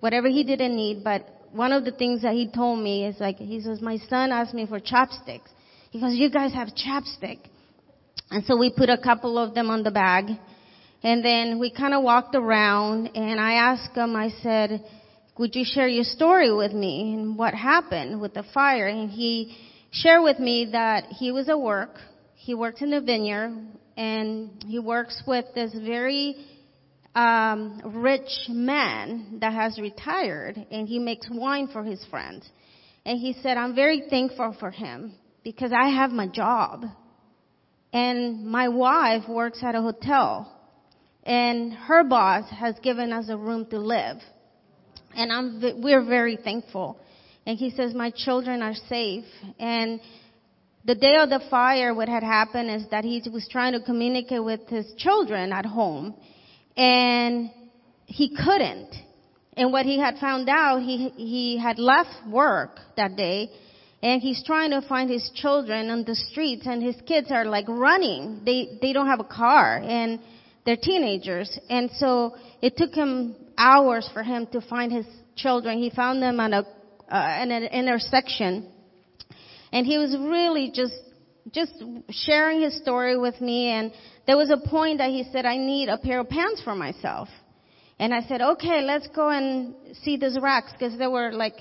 [0.00, 3.36] whatever he didn't need, but one of the things that he told me is like,
[3.36, 5.50] he says, my son asked me for chopsticks.
[5.90, 7.38] He goes, you guys have chapstick.
[8.30, 10.36] And so we put a couple of them on the bag.
[11.04, 14.82] And then we kind of walked around and I asked him, I said,
[15.36, 18.86] would you share your story with me and what happened with the fire?
[18.86, 19.54] And he
[19.90, 21.98] shared with me that he was at work.
[22.36, 23.54] He works in the vineyard
[23.98, 26.36] and he works with this very
[27.14, 32.48] um, rich man that has retired and he makes wine for his friends.
[33.04, 36.86] And he said, I'm very thankful for him because I have my job
[37.92, 40.50] and my wife works at a hotel
[41.24, 44.18] and her boss has given us a room to live.
[45.16, 46.98] And I'm, we're very thankful.
[47.46, 49.24] And he says, my children are safe.
[49.58, 50.00] And
[50.84, 54.44] the day of the fire, what had happened is that he was trying to communicate
[54.44, 56.14] with his children at home
[56.76, 57.50] and
[58.06, 58.94] he couldn't.
[59.56, 63.50] And what he had found out, he, he had left work that day
[64.02, 67.66] and he's trying to find his children on the streets and his kids are like
[67.68, 68.42] running.
[68.44, 70.18] They, they don't have a car and
[70.64, 71.58] they're teenagers.
[71.68, 75.06] And so it took him hours for him to find his
[75.36, 75.78] children.
[75.78, 76.66] He found them at a,
[77.14, 78.70] uh, in an intersection
[79.74, 80.94] and he was really just
[81.50, 81.72] just
[82.08, 83.92] sharing his story with me and
[84.26, 87.28] there was a point that he said I need a pair of pants for myself.
[87.98, 91.56] And I said, "Okay, let's go and see these racks because there were like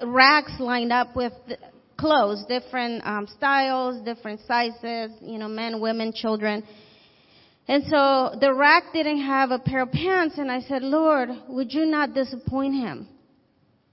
[0.00, 1.32] racks lined up with
[1.96, 6.62] clothes, different um, styles, different sizes, you know, men, women, children."
[7.68, 11.72] And so the rack didn't have a pair of pants and I said, "Lord, would
[11.72, 13.08] you not disappoint him?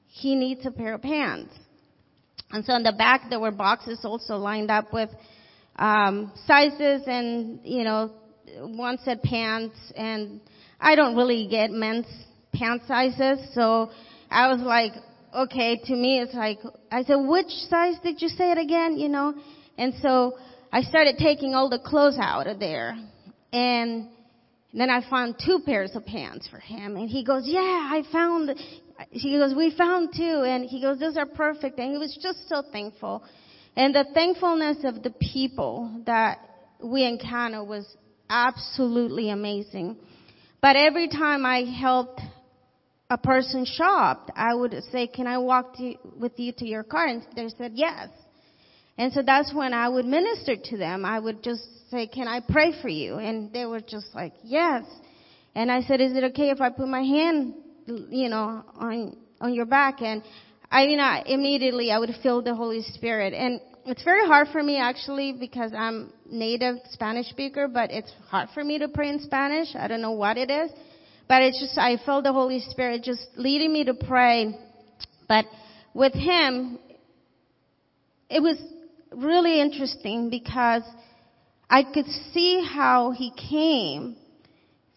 [0.08, 1.54] He needs a pair of pants."
[2.52, 5.10] And so in the back there were boxes also lined up with
[5.76, 8.12] um, sizes and you know
[8.58, 10.42] one said pants and
[10.80, 12.08] I don't really get men's
[12.54, 13.92] pant sizes so
[14.30, 14.94] I was like
[15.34, 16.60] okay to me it's like
[16.92, 19.36] I said which size did you say it again you know
[19.78, 20.38] and so
[20.74, 22.98] I started taking all the clothes out of there
[23.52, 24.10] and
[24.74, 28.52] then I found two pairs of pants for him and he goes yeah I found
[29.12, 30.44] he goes, we found two.
[30.46, 31.80] And he goes, those are perfect.
[31.80, 33.24] And he was just so thankful.
[33.76, 36.40] And the thankfulness of the people that
[36.84, 37.86] we encountered was
[38.30, 39.98] absolutely amazing.
[40.62, 42.22] But every time I helped
[43.10, 47.08] a person shop, I would say, can I walk to, with you to your car?
[47.08, 48.10] And they said yes.
[48.98, 51.06] And so that's when I would minister to them.
[51.06, 53.16] I would just say, can I pray for you?
[53.16, 54.84] And they were just like, yes.
[55.56, 57.54] And I said, is it okay if I put my hand
[58.10, 60.02] you know, on, on your back.
[60.02, 60.24] And
[60.72, 63.34] I, you know, immediately I would feel the Holy Spirit.
[63.34, 68.50] And it's very hard for me actually because I'm native Spanish speaker, but it's hard
[68.54, 69.70] for me to pray in Spanish.
[69.76, 70.72] I don't know what it is.
[71.28, 74.58] But it's just, I felt the Holy Spirit just leading me to pray.
[75.28, 75.46] But
[75.94, 76.80] with him,
[78.30, 78.60] it was
[79.12, 80.82] really interesting because
[81.70, 84.16] I could see how he came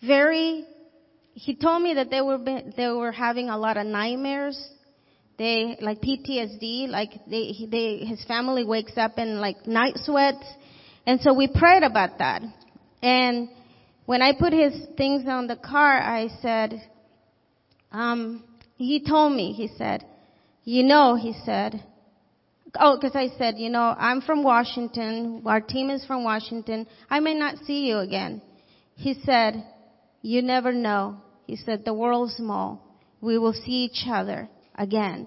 [0.02, 0.66] very
[1.34, 4.60] he told me that they were they were having a lot of nightmares.
[5.38, 10.44] They like PTSD, like they they his family wakes up in like night sweats,
[11.06, 12.42] and so we prayed about that.
[13.02, 13.48] And
[14.04, 16.82] when I put his things on the car, I said,
[17.90, 18.44] um,
[18.76, 20.04] he told me, he said,
[20.64, 21.82] you know, he said,
[22.78, 25.42] oh, because I said, you know, I'm from Washington.
[25.46, 26.86] Our team is from Washington.
[27.10, 28.42] I may not see you again.
[28.94, 29.64] He said,
[30.22, 31.18] you never know.
[31.46, 32.98] He said, the world's small.
[33.20, 35.26] We will see each other again.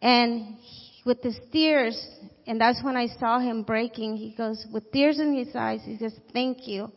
[0.00, 0.56] And
[1.04, 1.98] with his tears,
[2.46, 5.96] and that's when I saw him breaking, he goes, with tears in his eyes, he
[5.98, 6.90] says, thank you.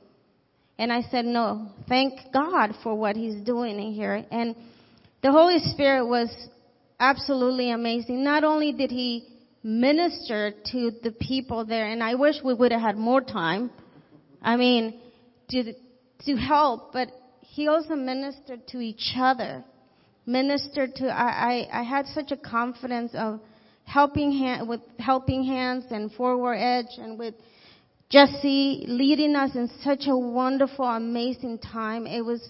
[0.77, 4.23] And I said, no, thank God for what he's doing in here.
[4.31, 4.55] And
[5.23, 6.29] the Holy Spirit was
[6.99, 8.23] absolutely amazing.
[8.23, 9.27] Not only did he
[9.67, 13.69] minister to the people there, and I wish we would have had more time.
[14.41, 14.97] I mean,
[15.49, 15.73] to,
[16.25, 17.09] to help, but
[17.41, 19.65] he also ministered to each other.
[20.25, 23.41] Ministered to, I, I, I had such a confidence of
[23.83, 27.33] helping hand, with helping hands and Forward Edge and with
[28.09, 32.07] Jesse leading us in such a wonderful, amazing time.
[32.07, 32.41] It was,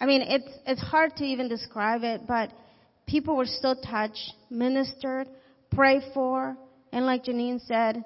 [0.00, 2.52] I mean, it's, it's hard to even describe it, but
[3.08, 5.26] people were so touched, ministered,
[5.70, 6.56] prayed for,
[6.92, 8.04] and like Janine said,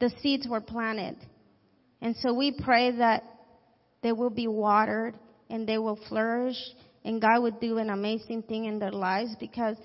[0.00, 1.16] the seeds were planted.
[2.00, 3.22] And so we pray that
[4.02, 5.18] they will be watered
[5.50, 6.56] and they will flourish
[7.04, 9.76] and God would do an amazing thing in their lives because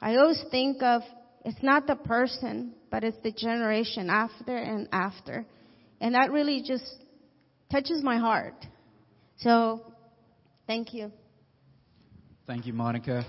[0.00, 1.02] I always think of
[1.44, 5.44] it's not the person, but it's the generation after and after.
[6.00, 6.84] And that really just
[7.70, 8.66] touches my heart.
[9.38, 9.82] So,
[10.66, 11.12] thank you.
[12.46, 13.24] Thank you, Monica.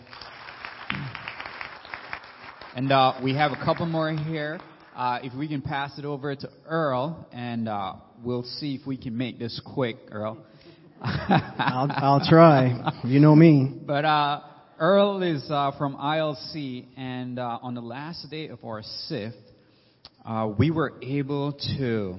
[2.75, 4.59] And uh, we have a couple more here.
[4.93, 8.97] Uh, if we can pass it over to Earl, and uh, we'll see if we
[8.97, 10.45] can make this quick, Earl.
[11.01, 12.91] I'll, I'll try.
[13.05, 13.71] You know me.
[13.87, 14.41] But uh,
[14.77, 19.37] Earl is uh, from ILC, and uh, on the last day of our SIFT,
[20.25, 22.17] uh, we were able to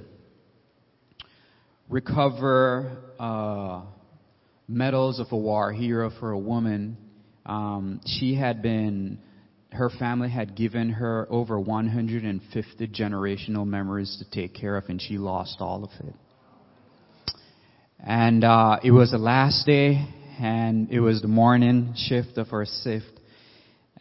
[1.90, 3.82] recover uh,
[4.68, 6.96] medals of a war hero for a woman.
[7.44, 9.18] Um, she had been,
[9.76, 15.18] her family had given her over 150 generational memories to take care of, and she
[15.18, 16.14] lost all of it.
[18.00, 20.06] And uh, it was the last day,
[20.40, 23.20] and it was the morning shift of her shift.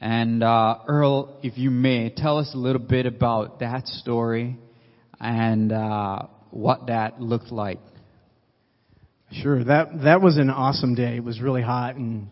[0.01, 4.57] And uh, Earl, if you may, tell us a little bit about that story
[5.19, 7.79] and uh, what that looked like.
[9.31, 9.63] Sure.
[9.63, 11.17] That that was an awesome day.
[11.17, 12.27] It was really hot, and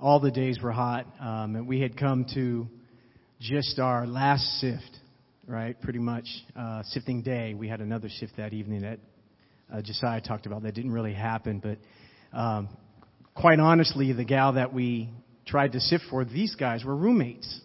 [0.00, 1.06] all the days were hot.
[1.20, 2.66] Um, and we had come to
[3.42, 4.98] just our last sift,
[5.48, 5.80] right?
[5.80, 7.54] Pretty much uh, sifting day.
[7.54, 9.00] We had another sift that evening that
[9.72, 10.62] uh, Josiah talked about.
[10.62, 11.78] That didn't really happen, but
[12.36, 12.68] um,
[13.34, 15.10] quite honestly, the gal that we
[15.44, 17.60] tried to sift for, these guys were roommates,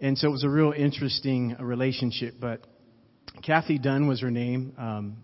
[0.00, 2.34] and so it was a real interesting uh, relationship.
[2.40, 2.64] But
[3.42, 4.74] Kathy Dunn was her name.
[4.78, 5.16] Um,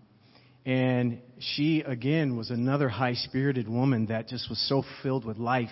[0.65, 5.69] and she, again, was another high spirited woman that just was so filled with life.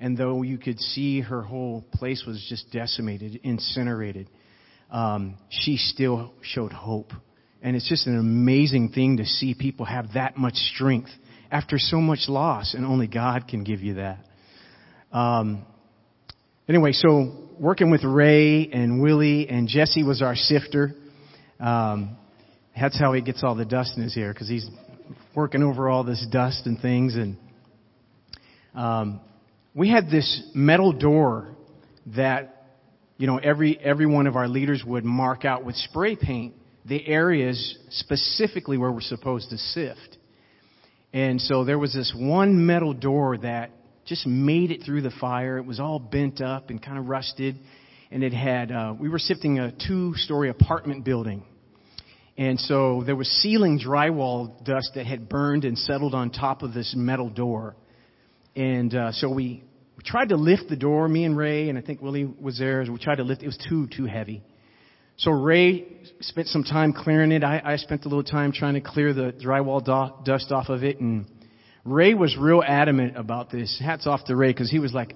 [0.00, 4.28] And though you could see her whole place was just decimated, incinerated,
[4.90, 7.12] um, she still showed hope.
[7.62, 11.10] And it's just an amazing thing to see people have that much strength
[11.52, 14.24] after so much loss, and only God can give you that.
[15.12, 15.66] Um,
[16.68, 20.94] anyway, so working with Ray and Willie and Jesse was our sifter.
[21.58, 22.16] Um,
[22.74, 24.66] that's how he gets all the dust in his hair because he's
[25.34, 27.16] working over all this dust and things.
[27.16, 27.36] And
[28.74, 29.20] um,
[29.74, 31.48] we had this metal door
[32.14, 32.66] that
[33.16, 36.54] you know every every one of our leaders would mark out with spray paint
[36.86, 40.16] the areas specifically where we're supposed to sift.
[41.12, 43.70] And so there was this one metal door that
[44.06, 45.58] just made it through the fire.
[45.58, 47.58] It was all bent up and kind of rusted,
[48.10, 51.44] and it had uh, we were sifting a two-story apartment building
[52.40, 56.72] and so there was ceiling drywall dust that had burned and settled on top of
[56.72, 57.76] this metal door.
[58.56, 59.64] And uh, so we,
[59.96, 62.84] we tried to lift the door, me and Ray, and I think Willie was there.
[62.90, 63.44] We tried to lift it.
[63.44, 64.42] It was too, too heavy.
[65.16, 65.86] So Ray
[66.20, 67.44] spent some time clearing it.
[67.44, 70.82] I, I spent a little time trying to clear the drywall do- dust off of
[70.82, 70.98] it.
[70.98, 71.26] And
[71.84, 73.80] Ray was real adamant about this.
[73.84, 75.14] Hats off to Ray because he was like,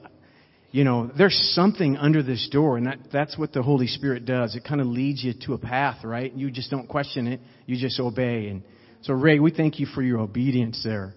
[0.70, 4.57] you know, there's something under this door, and that, that's what the Holy Spirit does.
[4.57, 6.35] It kind of leads you to a path, right?
[6.35, 8.49] You just don't question it, you just obey.
[8.49, 8.64] And
[9.03, 11.14] so, Ray, we thank you for your obedience there.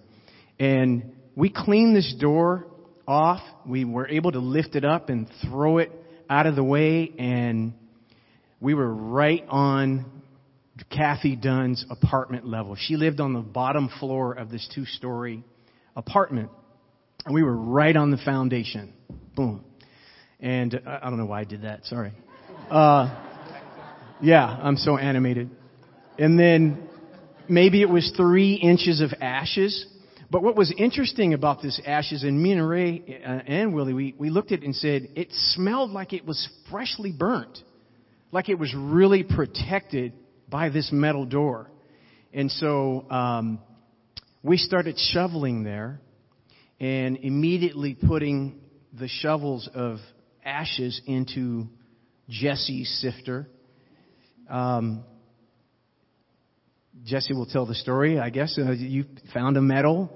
[0.60, 2.66] And we cleaned this door
[3.06, 3.40] off.
[3.64, 5.92] We were able to lift it up and throw it
[6.28, 7.74] out of the way, and
[8.60, 10.04] we were right on
[10.90, 12.76] Kathy Dunn's apartment level.
[12.76, 15.44] She lived on the bottom floor of this two story
[15.94, 16.50] apartment,
[17.24, 18.92] and we were right on the foundation.
[19.36, 19.64] Boom.
[20.40, 21.84] And uh, I don't know why I did that.
[21.84, 22.14] Sorry.
[22.68, 23.16] Uh,
[24.20, 25.50] yeah, I'm so animated.
[26.18, 26.88] And then
[27.48, 29.86] maybe it was three inches of ashes.
[30.30, 34.14] But what was interesting about this ashes, and me and Ray uh, and Willie, we,
[34.18, 37.58] we looked at it and said it smelled like it was freshly burnt,
[38.30, 40.12] like it was really protected
[40.48, 41.70] by this medal door.
[42.34, 43.58] And so um,
[44.42, 46.00] we started shoveling there
[46.78, 48.60] and immediately putting
[48.98, 49.96] the shovels of
[50.44, 51.68] ashes into
[52.28, 53.48] Jesse's sifter.
[54.48, 55.04] Um,
[57.04, 58.58] Jesse will tell the story, I guess.
[58.58, 60.10] Uh, you found a metal,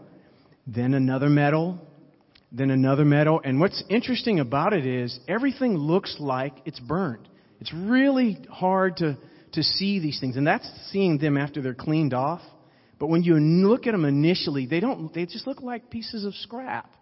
[0.67, 1.79] then another medal,
[2.51, 3.41] then another medal.
[3.43, 7.29] And what's interesting about it is everything looks like it's burned.
[7.61, 9.17] It's really hard to,
[9.53, 10.37] to see these things.
[10.37, 12.43] And that's seeing them after they're cleaned off.
[12.99, 16.35] But when you look at them initially, they don't, they just look like pieces of
[16.35, 16.93] scrap.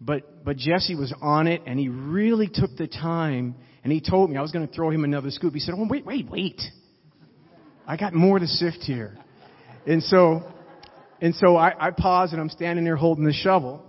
[0.00, 4.30] But, but Jesse was on it and he really took the time and he told
[4.30, 5.54] me I was going to throw him another scoop.
[5.54, 6.60] He said, Oh, wait, wait, wait.
[7.86, 9.16] I got more to sift here.
[9.86, 10.42] And so,
[11.20, 13.84] and so I, I pause and I'm standing there holding the shovel.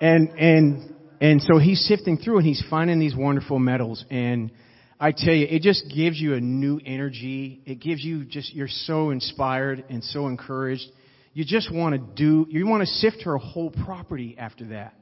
[0.00, 4.04] And, and, and so he's sifting through and he's finding these wonderful medals.
[4.10, 4.50] And
[4.98, 7.62] I tell you, it just gives you a new energy.
[7.66, 10.86] It gives you just, you're so inspired and so encouraged
[11.34, 14.94] you just want to do, you want to sift her whole property after that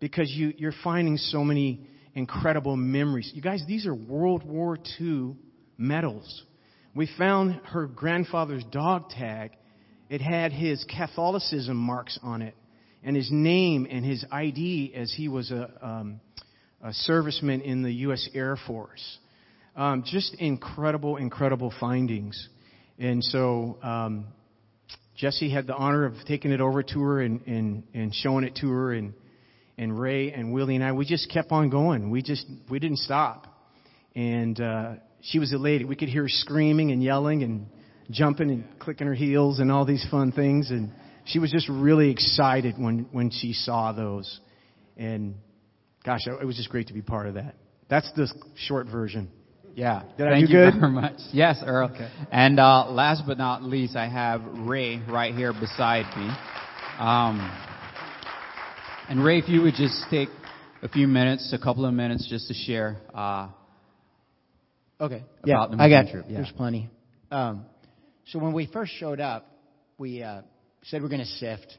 [0.00, 3.30] because you, you're finding so many incredible memories.
[3.34, 5.36] You guys, these are World War II
[5.78, 6.44] medals.
[6.96, 9.50] We found her grandfather's dog tag.
[10.08, 12.54] It had his Catholicism marks on it
[13.04, 16.20] and his name and his ID as he was a, um,
[16.82, 18.26] a serviceman in the U.S.
[18.32, 19.18] Air Force.
[19.76, 22.48] Um, just incredible, incredible findings.
[22.98, 24.28] And so, um,
[25.16, 28.56] Jesse had the honor of taking it over to her and, and, and showing it
[28.62, 29.12] to her and,
[29.76, 32.08] and Ray and Willie and I, we just kept on going.
[32.08, 33.46] We just, we didn't stop.
[34.14, 34.94] And, uh,
[35.26, 35.88] she was elated.
[35.88, 37.66] We could hear her screaming and yelling and
[38.10, 40.70] jumping and clicking her heels and all these fun things.
[40.70, 40.92] And
[41.24, 44.40] she was just really excited when, when she saw those.
[44.96, 45.34] And
[46.04, 47.56] gosh, it was just great to be part of that.
[47.88, 49.30] That's the short version.
[49.74, 50.02] Yeah.
[50.16, 50.80] Did Thank I do you good?
[50.80, 51.18] very much.
[51.32, 51.90] Yes, Earl.
[51.92, 52.08] Okay.
[52.30, 56.30] And uh, last but not least, I have Ray right here beside me.
[56.98, 57.40] Um,
[59.08, 60.28] and Ray, if you would just take
[60.82, 62.96] a few minutes, a couple of minutes, just to share.
[63.12, 63.48] Uh,
[65.00, 65.24] Okay.
[65.42, 66.10] about yeah, the I got.
[66.10, 66.36] trip, yeah.
[66.38, 66.88] There's plenty.
[67.30, 67.66] Um,
[68.26, 69.46] so when we first showed up,
[69.98, 70.42] we uh,
[70.84, 71.76] said we're going to sift.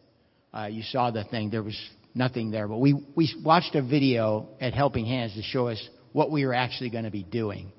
[0.54, 1.50] Uh, you saw the thing.
[1.50, 1.78] There was
[2.14, 5.82] nothing there, but we we watched a video at Helping Hands to show us
[6.14, 7.72] what we were actually going to be doing,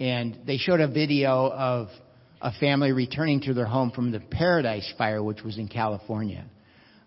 [0.00, 1.88] and they showed a video of
[2.40, 6.44] a family returning to their home from the Paradise Fire, which was in California,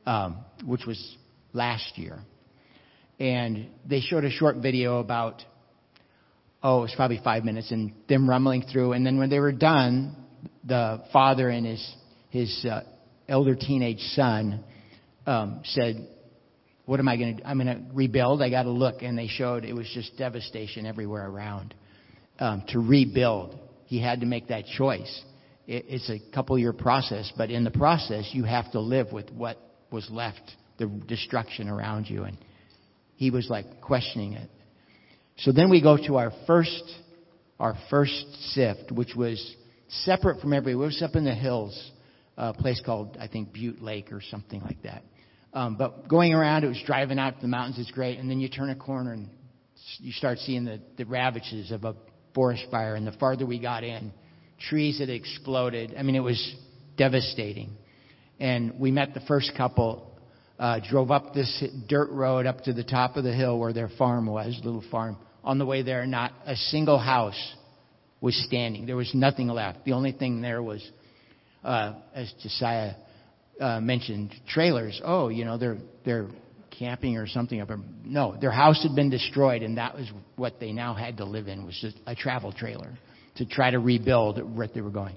[0.05, 1.17] um, which was
[1.51, 2.19] last year,
[3.19, 5.43] and they showed a short video about
[6.65, 8.93] oh, it was probably five minutes, and them rumbling through.
[8.93, 10.15] And then when they were done,
[10.63, 11.95] the father and his
[12.31, 12.81] his uh,
[13.29, 14.63] elder teenage son
[15.27, 16.07] um, said,
[16.85, 17.43] "What am I going to?
[17.43, 17.47] do?
[17.47, 18.41] I'm going to rebuild.
[18.41, 21.75] I got to look." And they showed it was just devastation everywhere around.
[22.39, 25.23] Um, to rebuild, he had to make that choice.
[25.67, 29.29] It, it's a couple year process, but in the process, you have to live with
[29.29, 29.57] what
[29.91, 30.41] was left,
[30.79, 32.23] the destruction around you.
[32.23, 32.37] And
[33.17, 34.49] he was like questioning it.
[35.37, 36.83] So then we go to our first,
[37.59, 39.55] our first sift, which was
[39.89, 40.85] separate from everywhere.
[40.85, 41.91] It was up in the hills,
[42.37, 45.03] a place called, I think, Butte Lake or something like that.
[45.53, 47.79] Um, but going around, it was driving out to the mountains.
[47.79, 48.19] It's great.
[48.19, 49.29] And then you turn a corner and
[49.99, 51.95] you start seeing the, the ravages of a
[52.33, 52.95] forest fire.
[52.95, 54.13] And the farther we got in,
[54.69, 55.95] trees had exploded.
[55.97, 56.55] I mean, it was
[56.97, 57.77] devastating.
[58.39, 60.14] And we met the first couple
[60.57, 63.89] uh, drove up this dirt road up to the top of the hill where their
[63.97, 65.17] farm was, little farm.
[65.43, 67.53] On the way there, not a single house
[68.21, 68.85] was standing.
[68.85, 69.85] There was nothing left.
[69.85, 70.87] The only thing there was,
[71.63, 72.93] uh, as Josiah
[73.59, 74.99] uh, mentioned, trailers.
[75.03, 76.27] Oh, you know, they're they're
[76.77, 77.63] camping or something.
[78.03, 81.47] No, their house had been destroyed, and that was what they now had to live
[81.47, 82.97] in was just a travel trailer
[83.35, 85.15] to try to rebuild what they were going.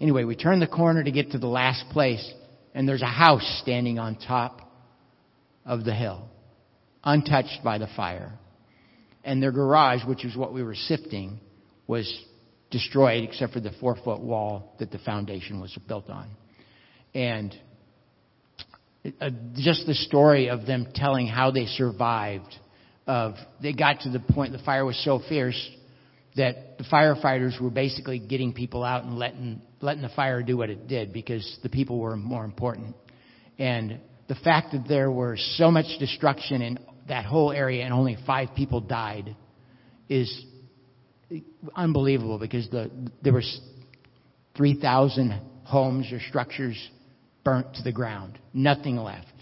[0.00, 2.32] Anyway, we turned the corner to get to the last place,
[2.74, 4.65] and there's a house standing on top
[5.66, 6.28] of the hill,
[7.04, 8.32] untouched by the fire.
[9.24, 11.40] And their garage, which is what we were sifting,
[11.86, 12.08] was
[12.70, 16.28] destroyed except for the four foot wall that the foundation was built on.
[17.14, 17.54] And
[19.20, 22.54] uh, just the story of them telling how they survived.
[23.06, 25.70] Of they got to the point the fire was so fierce
[26.36, 30.70] that the firefighters were basically getting people out and letting letting the fire do what
[30.70, 32.96] it did because the people were more important.
[33.58, 38.16] And the fact that there was so much destruction in that whole area and only
[38.26, 39.36] five people died
[40.08, 40.44] is
[41.74, 42.90] unbelievable because the,
[43.22, 43.42] there were
[44.56, 46.76] 3,000 homes or structures
[47.44, 49.32] burnt to the ground, nothing left,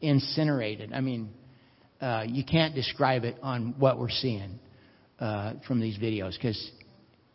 [0.00, 0.92] incinerated.
[0.92, 1.30] I mean,
[2.00, 4.58] uh, you can't describe it on what we're seeing
[5.18, 6.70] uh, from these videos because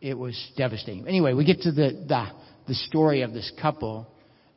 [0.02, 1.08] it was devastating.
[1.08, 2.28] Anyway, we get to the, the
[2.70, 4.08] the story of this couple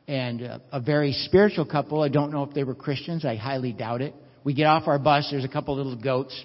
[0.07, 2.01] and a, a very spiritual couple.
[2.01, 3.25] I don't know if they were Christians.
[3.25, 4.13] I highly doubt it.
[4.43, 5.27] We get off our bus.
[5.31, 6.43] There's a couple little goats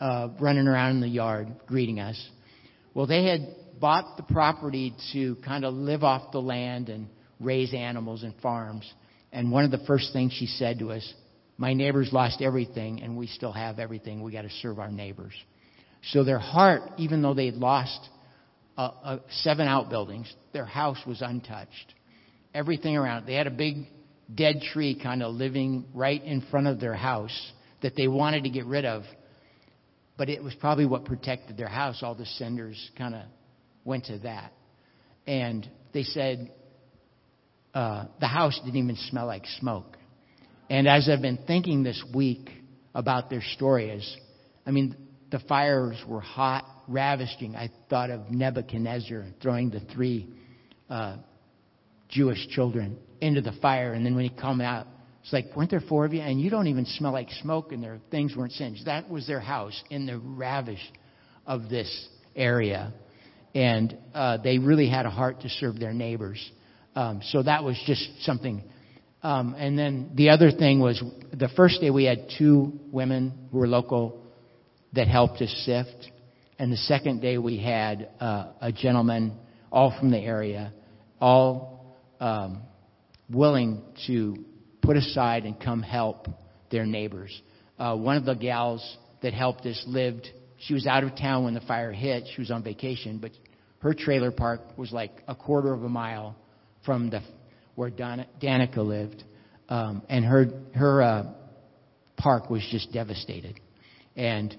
[0.00, 2.22] uh, running around in the yard greeting us.
[2.94, 3.40] Well, they had
[3.80, 7.08] bought the property to kind of live off the land and
[7.40, 8.90] raise animals and farms.
[9.32, 11.14] And one of the first things she said to us,
[11.56, 14.22] my neighbors lost everything and we still have everything.
[14.22, 15.32] We got to serve our neighbors.
[16.10, 17.98] So their heart, even though they'd lost
[18.76, 21.94] uh, uh, seven outbuildings, their house was untouched.
[22.58, 23.24] Everything around.
[23.24, 23.86] They had a big
[24.34, 27.52] dead tree kind of living right in front of their house
[27.82, 29.04] that they wanted to get rid of.
[30.16, 32.02] But it was probably what protected their house.
[32.02, 33.22] All the cinders kind of
[33.84, 34.52] went to that.
[35.24, 36.50] And they said
[37.74, 39.96] uh, the house didn't even smell like smoke.
[40.68, 42.50] And as I've been thinking this week
[42.92, 44.16] about their story, is,
[44.66, 44.96] I mean,
[45.30, 47.54] the fires were hot, ravaging.
[47.54, 50.26] I thought of Nebuchadnezzar throwing the three
[50.90, 51.18] uh,
[52.08, 54.86] Jewish children into the fire, and then when he come out,
[55.22, 56.20] it's like, weren't there four of you?
[56.20, 58.86] And you don't even smell like smoke, and their things weren't singed.
[58.86, 60.80] That was their house in the ravish
[61.46, 62.92] of this area,
[63.54, 66.50] and uh, they really had a heart to serve their neighbors.
[66.94, 68.62] Um, so that was just something.
[69.22, 71.02] Um, and then the other thing was
[71.32, 74.22] the first day we had two women who were local
[74.92, 76.10] that helped us sift.
[76.58, 79.36] And the second day we had uh, a gentleman,
[79.70, 80.72] all from the area,
[81.20, 81.77] all
[82.20, 82.62] um,
[83.30, 84.44] willing to
[84.82, 86.28] put aside and come help
[86.70, 87.40] their neighbors.
[87.78, 91.54] Uh, one of the gals that helped us lived, she was out of town when
[91.54, 92.24] the fire hit.
[92.34, 93.32] She was on vacation, but
[93.80, 96.36] her trailer park was like a quarter of a mile
[96.84, 97.20] from the
[97.74, 99.22] where Danica lived,
[99.68, 101.32] um, and her her uh,
[102.16, 103.60] park was just devastated.
[104.16, 104.56] And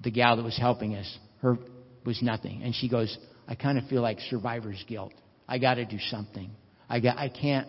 [0.00, 1.58] the gal that was helping us, her
[2.04, 2.62] was nothing.
[2.62, 3.18] And she goes,
[3.48, 5.12] I kind of feel like survivor's guilt.
[5.48, 6.50] I got to do something.
[6.88, 7.68] I got, I can't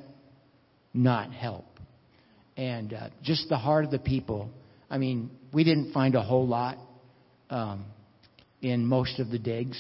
[0.94, 1.66] not help.
[2.56, 4.50] And uh, just the heart of the people.
[4.90, 6.78] I mean, we didn't find a whole lot
[7.50, 7.86] um,
[8.62, 9.78] in most of the digs.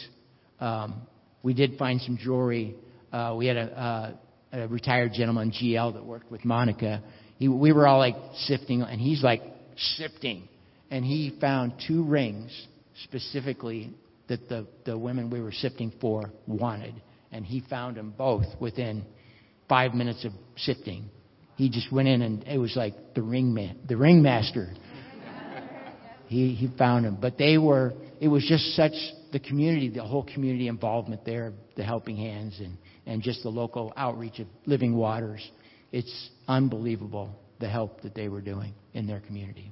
[0.59, 1.01] Um,
[1.43, 2.75] we did find some jewelry.
[3.11, 4.17] Uh, we had a,
[4.53, 7.01] a, a retired gentleman, GL, that worked with Monica.
[7.37, 9.41] He, we were all like sifting, and he's like
[9.77, 10.47] sifting,
[10.91, 12.67] and he found two rings
[13.03, 13.93] specifically
[14.27, 16.95] that the the women we were sifting for wanted,
[17.31, 19.05] and he found them both within
[19.69, 21.09] five minutes of sifting.
[21.55, 24.73] He just went in, and it was like the ring man, the ringmaster.
[26.27, 27.17] he he found him.
[27.19, 27.93] but they were.
[28.19, 28.93] It was just such
[29.31, 33.93] the community, the whole community involvement there, the helping hands, and and just the local
[33.97, 35.47] outreach of Living Waters.
[35.91, 39.71] It's unbelievable the help that they were doing in their community.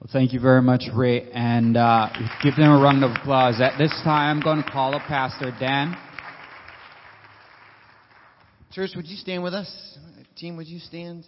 [0.00, 2.08] Well, thank you very much, Ray, and uh,
[2.42, 3.60] give them a round of applause.
[3.60, 5.96] At this time, I'm going to call up Pastor Dan.
[8.74, 9.98] Church, would you stand with us?
[10.36, 11.24] Team, would you stand?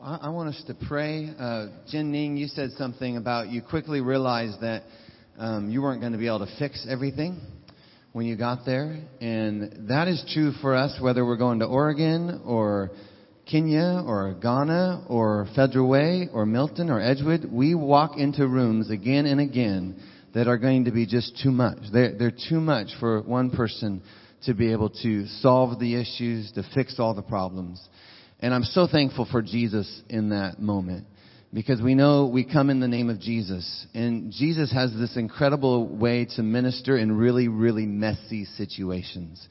[0.00, 1.28] I, I want us to pray.
[1.36, 4.84] Uh, Jen Ning, you said something about you quickly realized that
[5.36, 7.40] um, you weren't going to be able to fix everything
[8.12, 9.00] when you got there.
[9.20, 12.92] And that is true for us, whether we're going to Oregon or
[13.50, 17.46] Kenya or Ghana or Federal Way or Milton or Edgewood.
[17.50, 20.00] We walk into rooms again and again
[20.34, 21.78] that are going to be just too much.
[21.92, 24.02] They're, they're too much for one person
[24.44, 27.80] to be able to solve the issues, to fix all the problems.
[28.40, 31.06] And I'm so thankful for Jesus in that moment
[31.52, 33.86] because we know we come in the name of Jesus.
[33.92, 39.46] And Jesus has this incredible way to minister in really, really messy situations.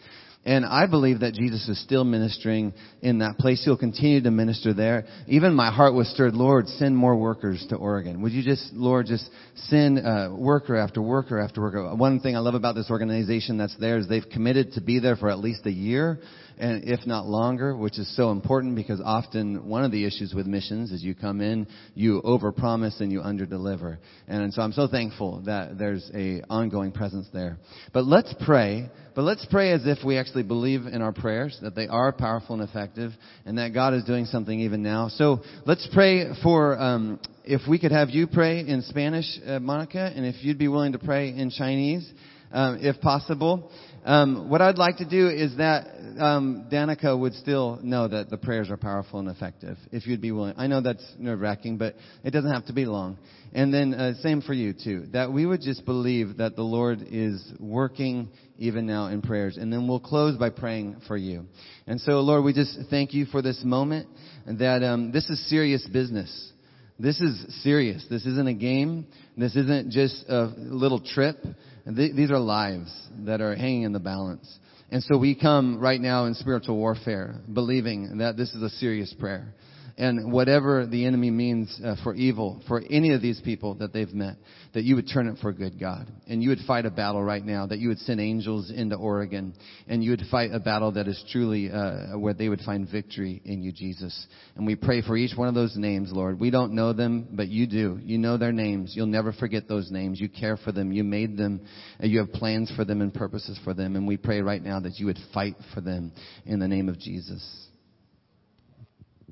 [0.50, 2.74] And I believe that Jesus is still ministering
[3.04, 3.64] in that place.
[3.64, 5.06] He'll continue to minister there.
[5.28, 8.24] Even my heart was stirred, Lord, send more workers to Oregon.
[8.24, 9.30] Would you just, Lord, just
[9.68, 11.96] send uh, worker after worker after worker.
[11.96, 15.16] One thing I love about this organization that's there is they've committed to be there
[15.16, 16.20] for at least a year
[16.60, 20.46] and if not longer, which is so important because often one of the issues with
[20.46, 23.98] missions is you come in, you overpromise and you underdeliver.
[24.28, 27.58] And so I'm so thankful that there's a ongoing presence there.
[27.94, 31.76] But let's pray, but let's pray as if we actually believe in our prayers, that
[31.76, 33.12] they are powerful and effective,
[33.46, 35.08] and that God is doing something even now.
[35.10, 40.12] So let's pray for, um, if we could have you pray in Spanish, uh, Monica,
[40.16, 42.12] and if you'd be willing to pray in Chinese,
[42.52, 43.72] um, if possible.
[44.06, 45.88] Um, what I'd like to do is that
[46.20, 50.32] um, Danica would still know that the prayers are powerful and effective, if you'd be
[50.32, 50.54] willing.
[50.58, 53.18] I know that's nerve wracking, but it doesn't have to be long.
[53.54, 57.00] And then uh, same for you too, that we would just believe that the Lord
[57.10, 59.58] is working even now in prayers.
[59.58, 61.46] And then we'll close by praying for you.
[61.88, 64.08] And so, Lord, we just thank you for this moment.
[64.48, 66.52] That um, this is serious business.
[66.98, 68.06] This is serious.
[68.10, 69.08] This isn't a game.
[69.38, 71.38] This isn't just a little trip.
[71.86, 72.92] These are lives
[73.26, 74.60] that are hanging in the balance.
[74.92, 79.14] And so we come right now in spiritual warfare, believing that this is a serious
[79.14, 79.54] prayer
[80.00, 84.14] and whatever the enemy means uh, for evil for any of these people that they've
[84.14, 84.38] met,
[84.74, 86.12] that you would turn it for good, God.
[86.28, 89.54] And you would fight a battle right now, that you would send angels into Oregon,
[89.88, 93.42] and you would fight a battle that is truly uh, where they would find victory
[93.46, 94.28] in you, Jesus.
[94.56, 96.40] And we pray for each one of those names, Lord.
[96.40, 98.00] We don't know them, but you do.
[98.02, 98.94] You know their names.
[98.96, 100.20] You'll never forget those names.
[100.20, 100.92] You care for them.
[100.92, 101.62] You made them.
[102.00, 103.96] And you have plans for them and purposes for them.
[103.96, 106.12] And we pray right now that you would fight for them
[106.46, 107.70] in the name of Jesus.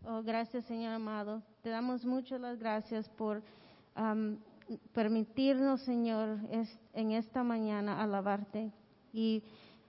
[0.09, 1.43] Oh, gracias, Señor amado.
[1.63, 3.43] Te damos muchas las gracias por
[3.97, 4.37] um,
[4.93, 6.39] permitirnos, Señor,
[6.93, 8.71] en esta mañana alabarte.
[9.13, 9.43] Y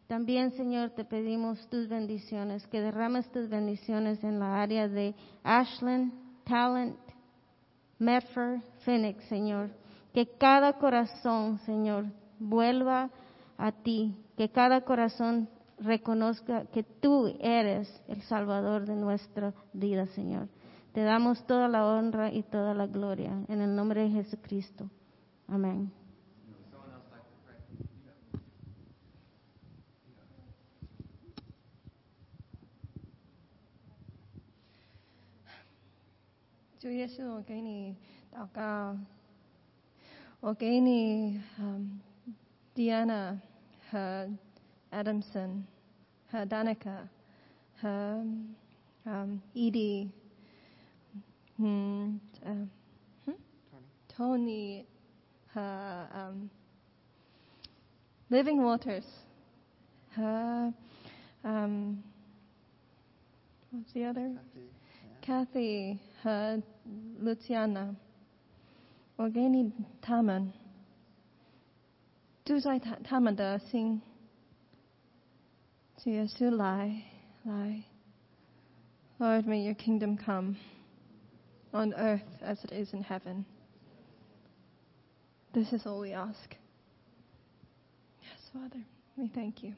[0.06, 6.12] también, Señor, te pedimos tus bendiciones, que derrames tus bendiciones en la área de Ashland,
[6.44, 6.96] Talent,
[7.98, 9.70] Medford, Phoenix, Señor.
[10.14, 12.06] Que cada corazón, Señor,
[12.38, 13.10] vuelva
[13.58, 14.16] a ti.
[14.36, 15.48] Que cada corazón
[15.78, 20.48] reconozca que tú eres el Salvador de nuestra vida, Señor.
[20.98, 24.90] Te damos toda la honra y toda la gloria en el nombre de Jesucristo.
[25.46, 25.92] Amén.
[36.80, 37.94] 主耶稣，我给你
[38.34, 38.98] 祷告，
[40.40, 42.00] 我给你嗯、
[42.74, 43.38] um,，Diana
[43.88, 44.36] 和 uh,
[44.90, 45.62] Adamson
[46.28, 47.06] 和 Danica
[47.80, 48.56] 和嗯、
[49.04, 50.08] um, Edie。
[51.60, 52.50] Mm, uh.
[53.24, 53.32] Hmm?
[54.16, 54.86] Tony,
[55.56, 56.50] uh, um,
[58.30, 59.04] living waters,
[60.14, 60.72] her
[61.44, 62.02] um,
[63.70, 64.30] what's the other?
[64.30, 65.26] Kathy, yeah.
[65.26, 66.62] Kathy her
[67.20, 67.96] Luciana,
[69.18, 69.72] Organi
[70.06, 70.52] Taman,
[72.48, 74.00] Duzai Taman Da Sing,
[76.04, 77.04] Jiasu Lai,
[77.44, 77.84] Lai.
[79.18, 80.56] Lord, may your kingdom come
[81.72, 83.44] on earth as it is in heaven.
[85.54, 86.54] This is all we ask.
[88.22, 88.84] Yes, Father,
[89.16, 89.74] we thank you.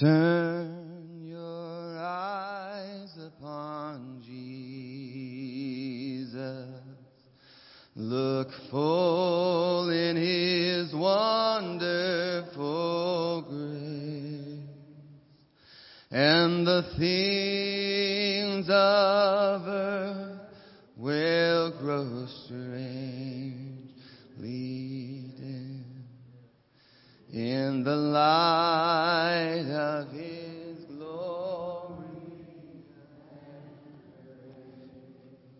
[0.00, 4.66] Turn your eyes upon Jesus.
[7.94, 11.86] Look full in his wonderful
[13.48, 14.35] grace.
[16.10, 20.40] And the things of earth
[20.96, 22.92] will grow strangely
[25.36, 25.84] dim.
[27.32, 29.64] In the light